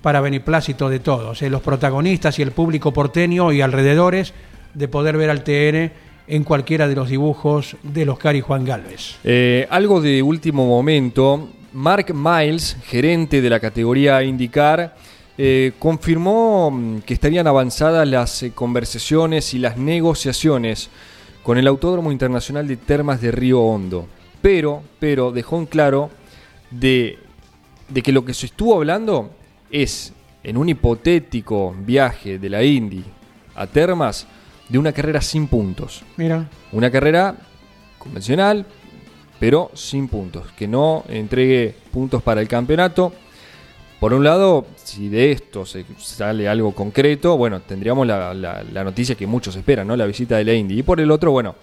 [0.02, 4.34] para beneplácito de todos, eh, los protagonistas y el público porteño y alrededores,
[4.74, 5.92] de poder ver al TN
[6.28, 9.18] en cualquiera de los dibujos de los Cari Juan Galvez.
[9.24, 14.96] Eh, algo de último momento, Mark Miles, gerente de la categoría IndyCar,
[15.38, 20.90] eh, confirmó mm, que estarían avanzadas las eh, conversaciones y las negociaciones
[21.42, 24.08] con el Autódromo Internacional de Termas de Río Hondo.
[24.42, 26.12] Pero, pero dejó en claro
[26.70, 27.18] de,
[27.90, 29.32] de que lo que se estuvo hablando
[29.72, 30.14] es
[30.44, 33.04] en un hipotético viaje de la Indy
[33.56, 34.28] a Termas
[34.70, 36.04] de una carrera sin puntos.
[36.18, 36.48] Mira.
[36.72, 37.36] Una carrera
[37.98, 38.66] convencional,
[39.44, 43.12] pero sin puntos, que no entregue puntos para el campeonato.
[44.00, 49.28] Por un lado, si de esto se sale algo concreto, bueno, tendríamos la, noticia que
[49.28, 49.98] muchos esperan, ¿no?
[49.98, 50.80] La visita de la Indy.
[50.80, 51.56] Y por el otro, bueno,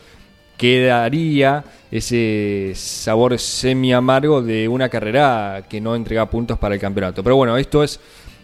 [0.59, 7.23] quedaría ese sabor semi amargo de una carrera que no entrega puntos para el campeonato.
[7.25, 7.99] Pero bueno, esto es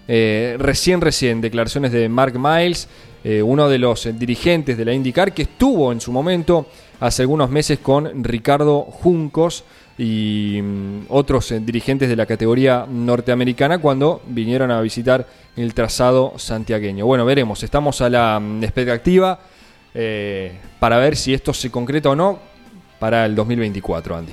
[0.09, 2.89] eh, recién, recién, declaraciones de Mark Miles,
[3.23, 6.69] eh, uno de los dirigentes de la IndyCar, que estuvo en su momento
[7.01, 9.65] hace algunos meses con Ricardo Juncos
[9.99, 15.27] y mm, otros eh, dirigentes de la categoría norteamericana cuando vinieron a visitar
[15.57, 17.07] el trazado santiagueño.
[17.07, 19.39] Bueno, veremos, estamos a la mm, expectativa
[19.95, 22.39] eh, para ver si esto se concreta o no
[22.99, 24.33] para el 2024, Andy.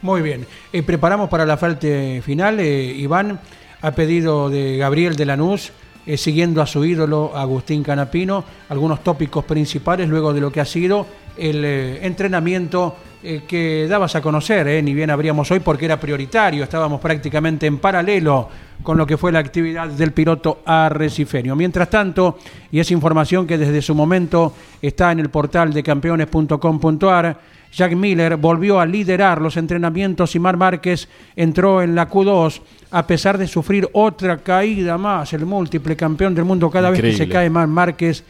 [0.00, 1.86] Muy bien, eh, preparamos para la falta
[2.22, 3.38] final, Iván,
[3.82, 5.72] a pedido de Gabriel de Lanús,
[6.04, 10.64] eh, siguiendo a su ídolo Agustín Canapino, algunos tópicos principales luego de lo que ha
[10.64, 16.00] sido el eh, entrenamiento eh, que dabas a conocer, ni bien abríamos hoy porque era
[16.00, 18.48] prioritario, estábamos prácticamente en paralelo
[18.82, 21.54] con lo que fue la actividad del piloto arrecifeño.
[21.54, 22.38] Mientras tanto,
[22.72, 27.38] y es información que desde su momento está en el portal de campeones.com.ar,
[27.72, 32.60] Jack Miller volvió a liderar los entrenamientos y Mar Márquez entró en la Q2
[32.90, 37.14] a pesar de sufrir otra caída más, el múltiple campeón del mundo cada vez que
[37.14, 38.22] se cae Mar Márquez,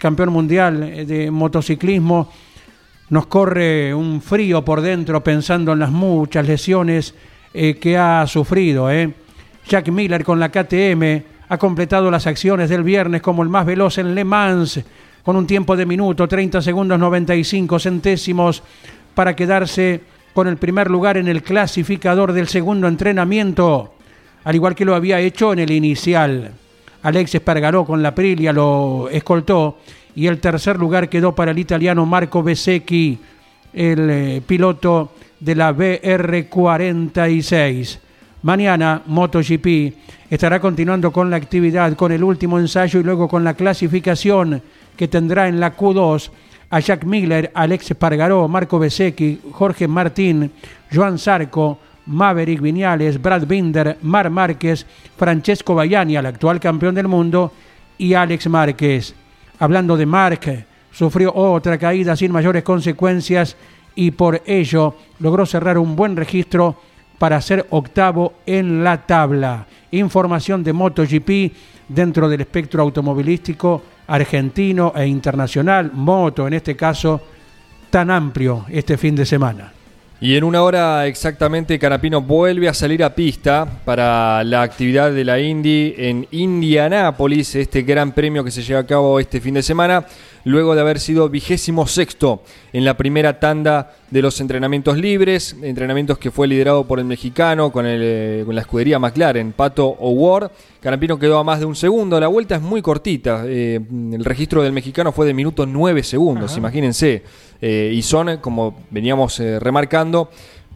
[0.00, 2.30] campeón mundial eh, de motociclismo,
[3.10, 7.14] nos corre un frío por dentro pensando en las muchas lesiones
[7.54, 8.90] eh, que ha sufrido.
[8.90, 9.12] eh.
[9.68, 13.98] Jack Miller con la KTM ha completado las acciones del viernes como el más veloz
[13.98, 14.80] en Le Mans,
[15.22, 18.62] con un tiempo de minuto 30 segundos 95 centésimos
[19.14, 20.00] para quedarse
[20.32, 23.94] con el primer lugar en el clasificador del segundo entrenamiento,
[24.44, 26.52] al igual que lo había hecho en el inicial.
[27.02, 29.78] Alex Espargaró con la Aprilia lo escoltó
[30.14, 33.18] y el tercer lugar quedó para el italiano Marco Besecchi,
[33.72, 37.98] el eh, piloto de la BR46.
[38.42, 39.94] Mañana MotoGP
[40.30, 44.62] estará continuando con la actividad, con el último ensayo y luego con la clasificación
[44.96, 46.30] que tendrá en la Q2
[46.70, 50.52] a Jack Miller, Alex Pargaró, Marco Besecchi, Jorge Martín,
[50.94, 57.52] Joan Sarco, Maverick Viñales, Brad Binder, Mar Márquez, Francesco Baiani, el actual campeón del mundo,
[57.98, 59.14] y Alex Márquez.
[59.58, 63.56] Hablando de Marc, sufrió otra caída sin mayores consecuencias
[63.96, 66.76] y por ello logró cerrar un buen registro
[67.20, 69.66] para ser octavo en la tabla.
[69.90, 71.52] Información de MotoGP
[71.86, 77.20] dentro del espectro automovilístico argentino e internacional, moto en este caso,
[77.90, 79.70] tan amplio este fin de semana.
[80.22, 85.24] Y en una hora exactamente Canapino vuelve a salir a pista para la actividad de
[85.24, 89.62] la Indy en Indianápolis, este gran premio que se lleva a cabo este fin de
[89.62, 90.06] semana,
[90.44, 96.18] luego de haber sido vigésimo sexto en la primera tanda de los entrenamientos libres, entrenamientos
[96.18, 100.50] que fue liderado por el mexicano con, el, eh, con la escudería McLaren, Pato O'Ward.
[100.80, 103.80] Canapino quedó a más de un segundo, la vuelta es muy cortita, eh,
[104.12, 107.22] el registro del mexicano fue de minuto 9 segundos, imagínense.
[107.62, 110.30] Eh, y son, como veníamos remarcando,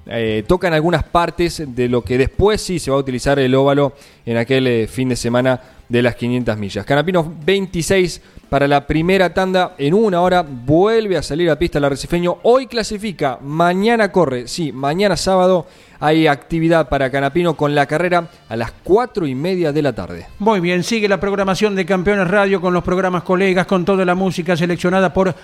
[0.07, 3.95] eh, tocan algunas partes de lo que después sí se va a utilizar el óvalo
[4.27, 6.85] en aquel eh, fin de semana de las 500 millas.
[6.85, 9.75] Canapino 26 para la primera tanda.
[9.79, 14.73] En una hora, vuelve a salir a pista el arrecifeño, hoy clasifica, mañana corre, sí,
[14.73, 15.67] mañana sábado
[16.01, 20.27] hay actividad para Canapino con la carrera a las 4 y media de la tarde.
[20.39, 24.15] Muy bien, sigue la programación de Campeones Radio con los programas colegas, con toda la
[24.15, 25.35] música seleccionada por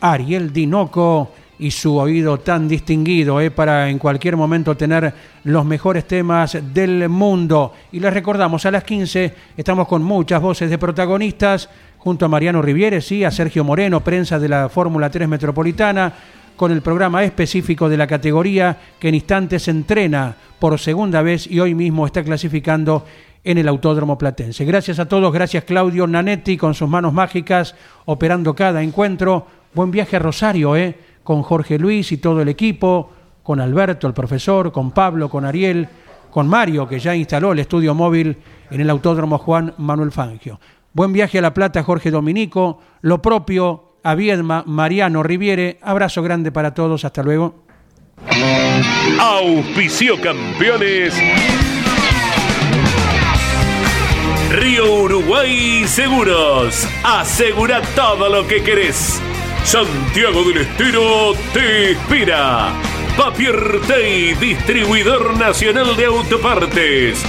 [0.00, 1.30] Ariel Dinoco
[1.60, 5.12] y su oído tan distinguido eh, para en cualquier momento tener
[5.44, 7.74] los mejores temas del mundo.
[7.92, 11.68] Y les recordamos, a las 15 estamos con muchas voces de protagonistas,
[12.00, 16.12] junto a Mariano Rivieres y a Sergio Moreno, prensa de la Fórmula 3 Metropolitana,
[16.56, 21.60] con el programa específico de la categoría que en instantes entrena por segunda vez y
[21.60, 23.04] hoy mismo está clasificando
[23.44, 24.64] en el Autódromo Platense.
[24.64, 27.74] Gracias a todos, gracias Claudio Nanetti con sus manos mágicas
[28.06, 29.46] operando cada encuentro.
[29.74, 30.96] Buen viaje a Rosario, ¿eh?
[31.22, 33.10] con Jorge Luis y todo el equipo,
[33.42, 35.86] con Alberto, el profesor, con Pablo, con Ariel,
[36.30, 38.36] con Mario, que ya instaló el estudio móvil
[38.70, 40.58] en el Autódromo Juan Manuel Fangio.
[40.92, 42.80] Buen viaje a La Plata, Jorge Dominico.
[43.00, 45.78] Lo propio a Viedma, Mariano Riviere.
[45.82, 47.04] Abrazo grande para todos.
[47.04, 47.64] Hasta luego.
[49.20, 51.14] Auspicio campeones.
[54.50, 56.88] Río Uruguay Seguros.
[57.04, 59.22] Asegura todo lo que querés.
[59.62, 62.72] Santiago del Estero te inspira.
[63.16, 67.24] Papier Tay, distribuidor nacional de autopartes.